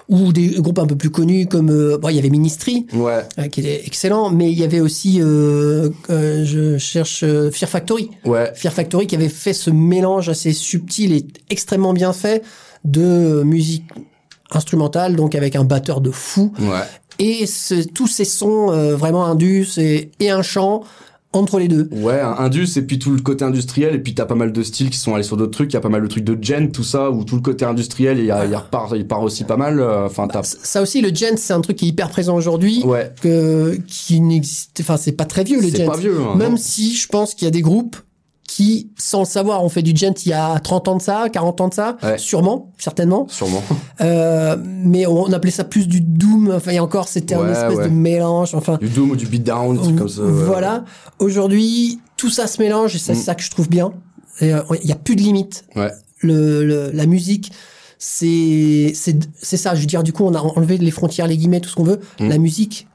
[0.08, 3.22] ou des groupes un peu plus connus comme euh, bon, il y avait Ministry Ouais,
[3.38, 8.10] euh, qui était excellent, mais il y avait aussi euh, euh, je cherche Fear Factory,
[8.26, 12.42] ouais, Fear Factory qui avait fait ce mélange assez subtil et extrêmement bien fait
[12.84, 13.84] de musique
[14.50, 16.52] instrumentale, donc avec un batteur de fou.
[16.60, 16.80] Ouais.
[17.18, 20.82] et ce- tous ces sons vraiment indus et, et un chant
[21.36, 21.88] entre les deux.
[21.92, 24.90] Ouais, indus et puis tout le côté industriel et puis t'as pas mal de styles
[24.90, 26.70] qui sont allés sur d'autres trucs, il y a pas mal de trucs de gen,
[26.72, 29.44] tout ça où tout le côté industriel il y a, il repart, il part aussi
[29.44, 29.80] pas mal.
[29.80, 32.82] euh, Enfin t'as, Ça aussi, le gent, c'est un truc qui est hyper présent aujourd'hui.
[32.84, 36.16] ouais, que qui n'existe enfin c'est pas très vieux le c'est gent pas vieux.
[36.20, 37.96] hein, même si je pense qu'il y a des groupes
[38.46, 41.28] qui sans le savoir ont fait du gent il y a 30 ans de ça
[41.32, 42.18] 40 ans de ça Ouais.
[42.18, 43.62] sûrement certainement Sûrement.
[44.02, 47.76] euh, mais on appelait ça plus du doom enfin et encore c'était un Ouais, espèce
[47.78, 47.84] ouais.
[47.88, 50.22] de mélange enfin Du doom ou du beatdown, des trucs comme ça.
[50.22, 50.84] voilà
[51.18, 53.22] aujourd'hui tout ça se mélange et c'est Mm.
[53.22, 53.92] ça que je trouve bien
[54.42, 55.90] euh, il y a plus de limites Ouais.
[56.20, 57.50] le, le- la musique
[57.98, 61.36] c'est c'est c'est ça je veux dire du coup on a enlevé les frontières les
[61.36, 62.28] guillemets tout ce qu'on veut Mm.
[62.28, 62.86] la musique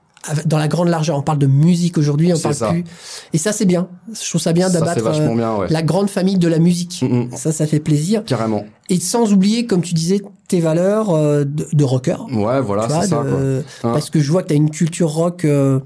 [0.46, 2.70] dans la grande largeur on parle de musique aujourd'hui on parle ça.
[2.72, 2.84] plus
[3.32, 5.68] et ça c'est bien je trouve ça bien d'abattre euh, ouais.
[5.70, 7.30] la grande famille de la musique Mm, mm.
[7.38, 8.66] ça ça fait plaisir Carrément.
[8.90, 13.08] et sans oublier comme tu disais tes valeurs euh, de, de rocker Ouais, voilà, c'est
[13.08, 13.40] ça, quoi.
[13.40, 13.62] Hein.
[13.82, 15.80] parce que je vois que tu as une culture rock euh,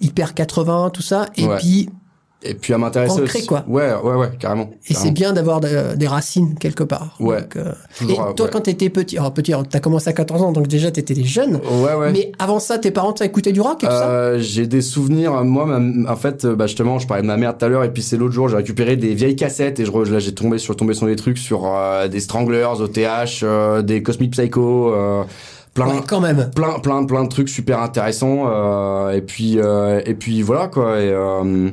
[0.00, 1.56] hyper 80 tout ça et Ouais.
[1.56, 1.88] puis
[2.48, 3.46] Et puis à m'intéresser Ancré, aussi.
[3.46, 3.64] quoi.
[3.68, 4.70] Ouais, ouais, ouais, carrément.
[4.88, 7.40] et c'est bien d'avoir de- des racines quelque part Ouais.
[7.42, 8.52] Donc, euh, Toujours, et euh, toi ouais.
[8.52, 11.60] quand t'étais petit alors petit alors, t'as commencé à 14 ans donc déjà t'étais jeune
[11.82, 12.12] Ouais, ouais.
[12.12, 14.08] mais avant ça tes parents t'as écouté du rock et tout ça?
[14.08, 15.32] Euh, j'ai des souvenirs.
[15.44, 17.84] Moi, ma- en fait, euh, bah, justement, je parlais de ma mère tout à l'heure,
[17.84, 20.58] et puis c'est l'autre jour, j'ai récupéré des vieilles cassettes, et je, là, j'ai tombé
[20.58, 25.22] sur, tombé sur des trucs sur euh, des Stranglers, OTH, euh, des Cosmic Psycho, euh,
[25.74, 28.44] plein, Ouais, quand même plein, plein, plein de trucs super intéressants.
[28.48, 30.98] euh, et puis, euh, et puis voilà quoi.
[31.00, 31.70] Et euh,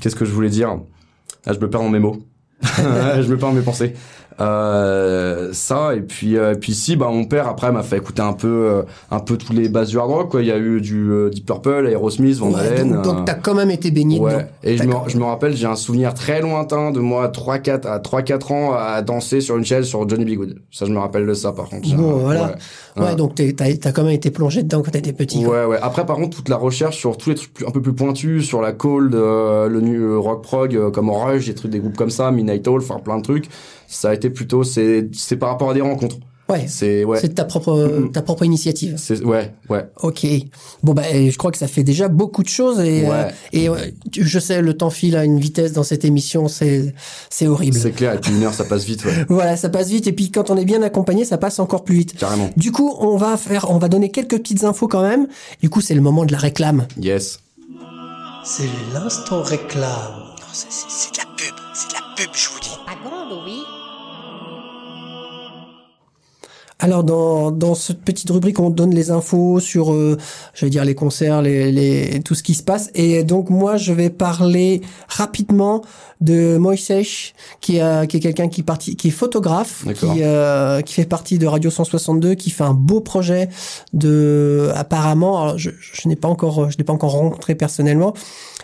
[0.00, 0.78] qu'est-ce que je voulais dire?
[1.46, 2.18] Ah, Je me perds dans mes mots.
[2.62, 3.94] je me perds dans mes pensées.
[4.40, 8.22] Euh, ça et puis euh, et puis si bah mon père après m'a fait écouter
[8.22, 10.58] un peu euh, un peu tous les bases du hard rock quoi il y a
[10.58, 13.70] eu du euh, Deep Purple Aerosmith Van Ouais, Halen donc, euh, donc t'as quand même
[13.70, 14.44] été baigné Ouais, dedans.
[14.62, 17.86] et je me, je me rappelle, j'ai un souvenir très lointain de moi 3 4
[17.86, 20.38] à 3 4 ans à danser sur une chaise sur Johnny B.
[20.38, 20.58] Good.
[20.70, 21.92] Ça je me rappelle de ça par contre.
[21.96, 22.54] Bon, voilà.
[22.96, 23.02] Ouais.
[23.04, 25.44] Ouais, donc t'as as quand même été plongé dedans quand t'étais petit.
[25.46, 25.78] Ouais, ouais.
[25.82, 28.44] Après, par contre, toute la recherche sur tous les trucs plus- un peu plus pointus,
[28.44, 31.78] sur la cold, euh, le nu euh, rock prog, euh, comme Rush, des trucs, des
[31.78, 33.48] groupes comme ça, Midnight Oil, enfin plein de trucs.
[33.90, 36.18] Ça a été plutôt, c'est, c'est par rapport à des rencontres.
[36.50, 36.64] Ouais.
[36.66, 37.18] C'est ouais.
[37.20, 38.10] C'est ta propre, Mhm.
[38.12, 38.94] ta propre initiative.
[38.96, 39.84] C'est ouais, ouais.
[40.02, 40.26] Ok.
[40.82, 43.10] Bon bah, je crois que ça fait déjà beaucoup de choses et Ouais.
[43.10, 43.76] euh, et euh,
[44.18, 46.94] je sais le temps file à une vitesse dans cette émission, c'est
[47.28, 47.76] c'est horrible.
[47.76, 48.14] C'est clair.
[48.14, 49.12] Et puis une heure, ça passe vite, ouais.
[49.28, 51.96] Voilà, ça passe vite et puis quand on est bien accompagné, ça passe encore plus
[51.96, 52.16] vite.
[52.16, 52.48] Carrément.
[52.56, 55.26] Du coup, on va faire, on va donner quelques petites infos quand même.
[55.60, 56.86] Du coup, c'est le moment de la réclame.
[56.98, 57.40] Yes.
[58.44, 60.22] C'est l'instant réclame.
[60.54, 62.70] C'est de la pub, c'est de la pub, je vous dis.
[62.86, 63.58] Pas grande, oui.
[66.80, 70.16] Alors dans, dans cette petite rubrique, on donne les infos sur, euh,
[70.54, 72.90] j'allais dire les concerts, les, les, tout ce qui se passe.
[72.94, 75.82] Et donc moi, je vais parler rapidement
[76.20, 81.04] de Moïsech, qui, qui est quelqu'un qui, parti, qui est photographe, qui, euh, qui fait
[81.04, 83.48] partie de Radio 162, qui fait un beau projet
[83.92, 88.14] de, apparemment, alors je, je n'ai pas encore, je n'ai pas encore rencontré personnellement,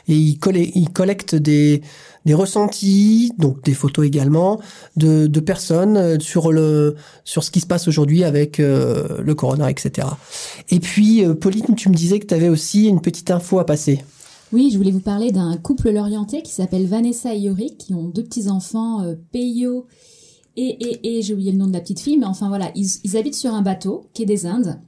[0.08, 0.38] et il,
[0.74, 1.82] il collecte des,
[2.24, 4.60] des ressentis, donc des photos également,
[4.96, 9.34] de, de personnes euh, sur le sur ce qui se passe aujourd'hui avec euh, le
[9.34, 10.08] corona, etc.
[10.70, 13.66] Et puis, euh, Pauline, tu me disais que tu avais aussi une petite info à
[13.66, 14.04] passer.
[14.52, 18.04] Oui, je voulais vous parler d'un couple lorientais qui s'appelle Vanessa et Yorick, qui ont
[18.04, 19.86] deux petits-enfants, euh, Peyo
[20.56, 22.86] et, et, et j'ai oublié le nom de la petite fille, mais enfin voilà, ils,
[23.02, 24.78] ils habitent sur un bateau, quai des Indes.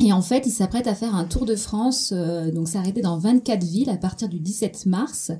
[0.00, 3.18] Et en fait, ils s'apprêtent à faire un tour de France, euh, donc s'arrêter dans
[3.18, 5.32] 24 villes à partir du 17 mars.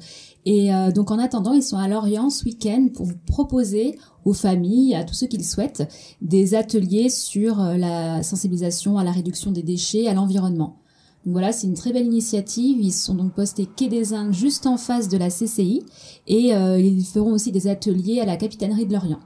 [0.46, 4.32] Et euh, donc en attendant, ils sont à Lorient ce week-end pour vous proposer aux
[4.32, 5.88] familles, à tous ceux qui le souhaitent,
[6.22, 10.78] des ateliers sur euh, la sensibilisation à la réduction des déchets, à l'environnement.
[11.24, 12.78] Donc voilà, c'est une très belle initiative.
[12.80, 15.82] Ils sont donc postés quai des Indes juste en face de la CCI
[16.26, 19.20] et euh, ils feront aussi des ateliers à la capitainerie de Lorient.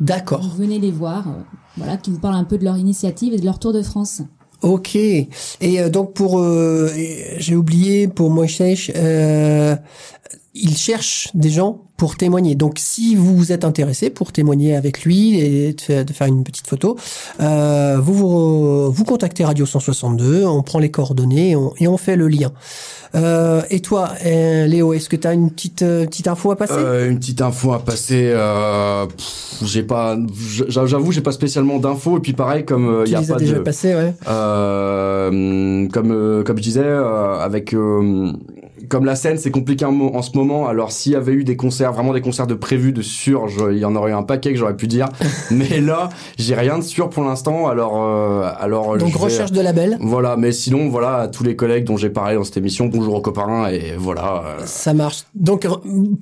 [0.00, 0.46] D'accord.
[0.56, 1.42] Venez les voir, euh,
[1.76, 4.22] voilà, qui vous parlent un peu de leur initiative et de leur tour de France.
[4.62, 4.94] Ok.
[4.94, 5.28] Et
[5.62, 6.88] euh, donc pour, euh,
[7.38, 9.74] j'ai oublié pour Moïsech, euh,
[10.54, 12.54] il cherche des gens pour témoigner.
[12.56, 16.66] Donc si vous vous êtes intéressé pour témoigner avec lui et de faire, une petite
[16.66, 16.96] photo,
[17.40, 21.96] euh, vous, vous vous contactez Radio 162, on prend les coordonnées et on, et on
[21.96, 22.50] fait le lien.
[23.14, 26.56] Euh, et toi, euh, Léo, est-ce que tu as une petite euh, petite info à
[26.56, 26.72] passer?
[26.76, 28.30] Euh, une petite info à passer.
[28.34, 29.04] Euh,
[29.62, 30.16] j'ai pas.
[30.68, 32.16] j'a- J'avoue, j'ai pas spécialement d'infos.
[32.16, 33.60] Et puis pareil, comme il y a pas déjà de.
[33.60, 34.14] passés, ouais.
[34.28, 38.32] Euh, comme comme je disais, avec euh,
[38.92, 40.66] comme la scène c'est compliqué en, ce moment.
[40.68, 43.78] Alors s'il y avait eu des concerts, vraiment des concerts de prévus de sûr, il
[43.78, 45.08] y en aurait eu un paquet que j'aurais pu dire.
[45.50, 47.68] Mais là, j'ai rien de sûr pour l'instant.
[47.68, 49.96] Alors euh, alors Donc vais- recherche de label.
[50.00, 53.14] Voilà, mais sinon voilà à tous les collègues dont j'ai parlé dans cette émission, bonjour
[53.14, 54.42] aux copains et voilà.
[54.46, 55.24] euh, Ça marche.
[55.34, 55.66] Donc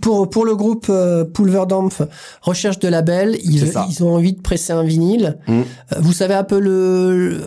[0.00, 2.02] pour pour le groupe euh, Pulverdampf,
[2.42, 5.38] recherche de label, ils, ont envie de presser un vinyle.
[5.48, 5.52] Mm.
[5.52, 5.62] Euh,
[5.98, 7.40] Vous savez un peu le, le-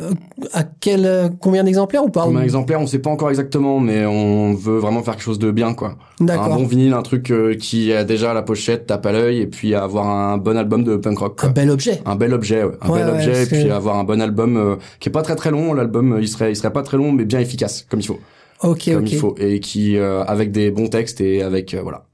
[0.51, 4.53] à quel combien d'exemplaires ou pas Ou- exemplaire, on sait pas encore exactement, mais on
[4.53, 5.95] veut vraiment faire quelque chose de bien, quoi.
[6.19, 9.47] Un bon vinyle, un truc euh, qui a déjà la pochette, tape à l'œil, et
[9.47, 11.43] puis avoir un bon album de punk rock.
[11.43, 12.01] Un bel objet.
[12.05, 12.73] Un bel objet, ouais.
[12.81, 15.21] un Ouais, bel ouais, objet, et puis avoir un bon album euh, qui est pas
[15.21, 15.73] très très long.
[15.73, 18.19] L'album, euh, il serait, il serait pas très long, mais bien efficace, comme il faut,
[18.63, 19.11] Ok, comme ok.
[19.11, 22.05] il faut, et qui euh, avec des bons textes et avec euh, voilà.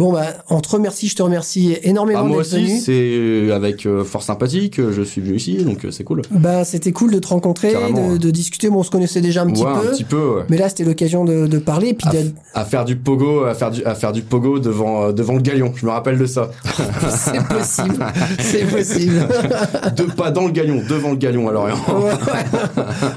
[0.00, 3.84] Bon bah on te remercie, je te remercie énormément Ah, moi aussi, c'est euh, avec
[3.84, 6.22] euh, force sympathique, que je suis venu ici, donc euh, c'est cool.
[6.30, 7.74] Bah c'était cool de te rencontrer,
[8.18, 8.70] de, discuter.
[8.70, 9.88] Bon, on se connaissait déjà un petit ouais, peu.
[9.88, 10.36] un petit peu.
[10.36, 10.42] Ouais.
[10.48, 12.08] Mais là, c'était l'occasion de, de parler et puis
[12.54, 15.34] à, à faire du pogo, à faire du, à faire du pogo devant, euh, devant
[15.34, 15.74] le galion.
[15.76, 16.50] Je me rappelle de ça.
[17.10, 18.06] c'est possible,
[18.38, 19.28] c'est possible.
[19.98, 21.76] Deux pas dans le galion, devant le galion à Lorient.
[21.76, 22.12] Ouais.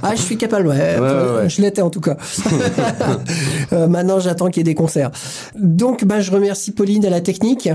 [0.01, 0.97] Ah, je suis capable, ouais.
[1.47, 2.17] Je l'étais en tout cas.
[3.71, 5.11] Euh, maintenant, j'attends qu'il y ait des concerts.
[5.55, 7.69] Donc, bah, je remercie Pauline à la technique.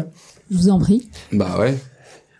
[0.51, 1.09] Je vous en prie.
[1.33, 1.77] Bah ouais,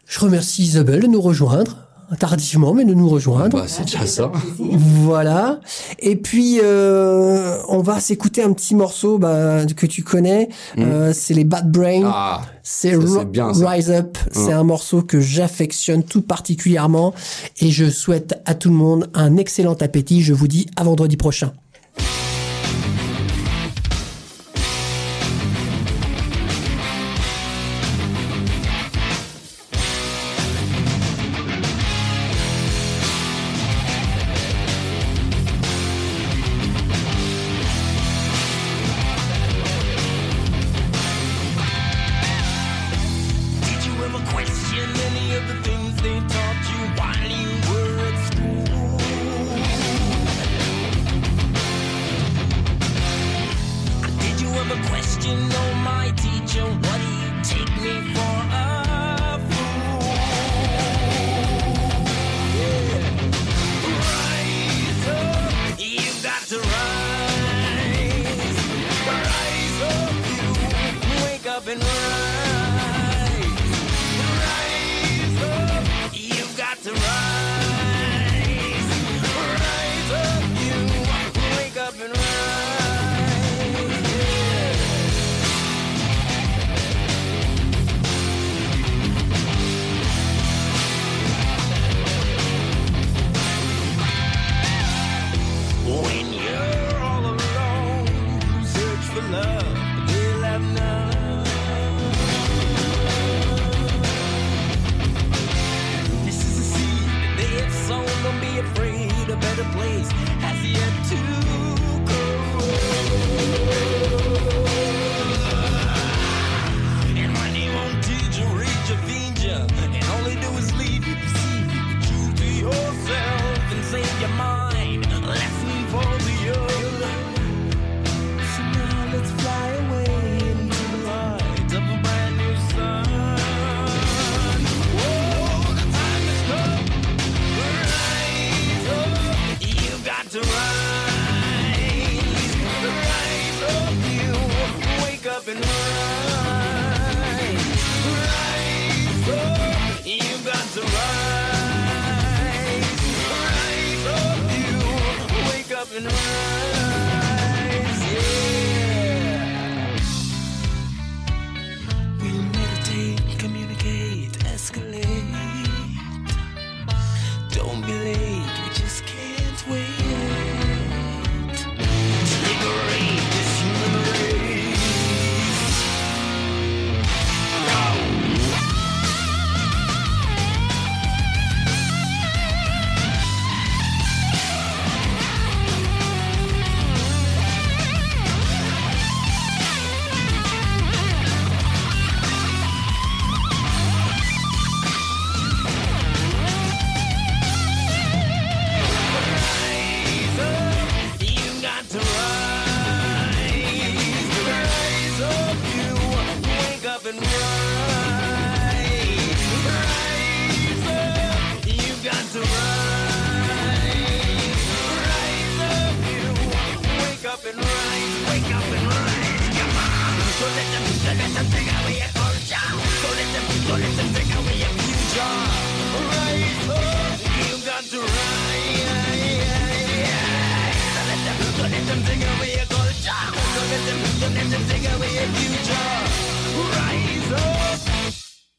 [0.07, 1.85] Je remercie Isabelle de nous rejoindre.
[2.19, 3.59] Tardivement, mais de nous rejoindre.
[3.59, 4.33] bah c'est déjà ça.
[4.59, 5.61] Voilà.
[5.99, 10.49] Et puis, euh, on va s'écouter un petit morceau bah, que tu connais.
[10.79, 12.05] Euh, c'est les Bad Brain.
[12.07, 12.95] Ah, C'est.
[12.97, 14.17] Rise Up.
[14.33, 14.61] C'est Hum.
[14.61, 17.13] un morceau que j'affectionne tout particulièrement.
[17.61, 20.23] Et je souhaite à tout le monde un excellent appétit.
[20.23, 21.53] Je vous dis à vendredi prochain.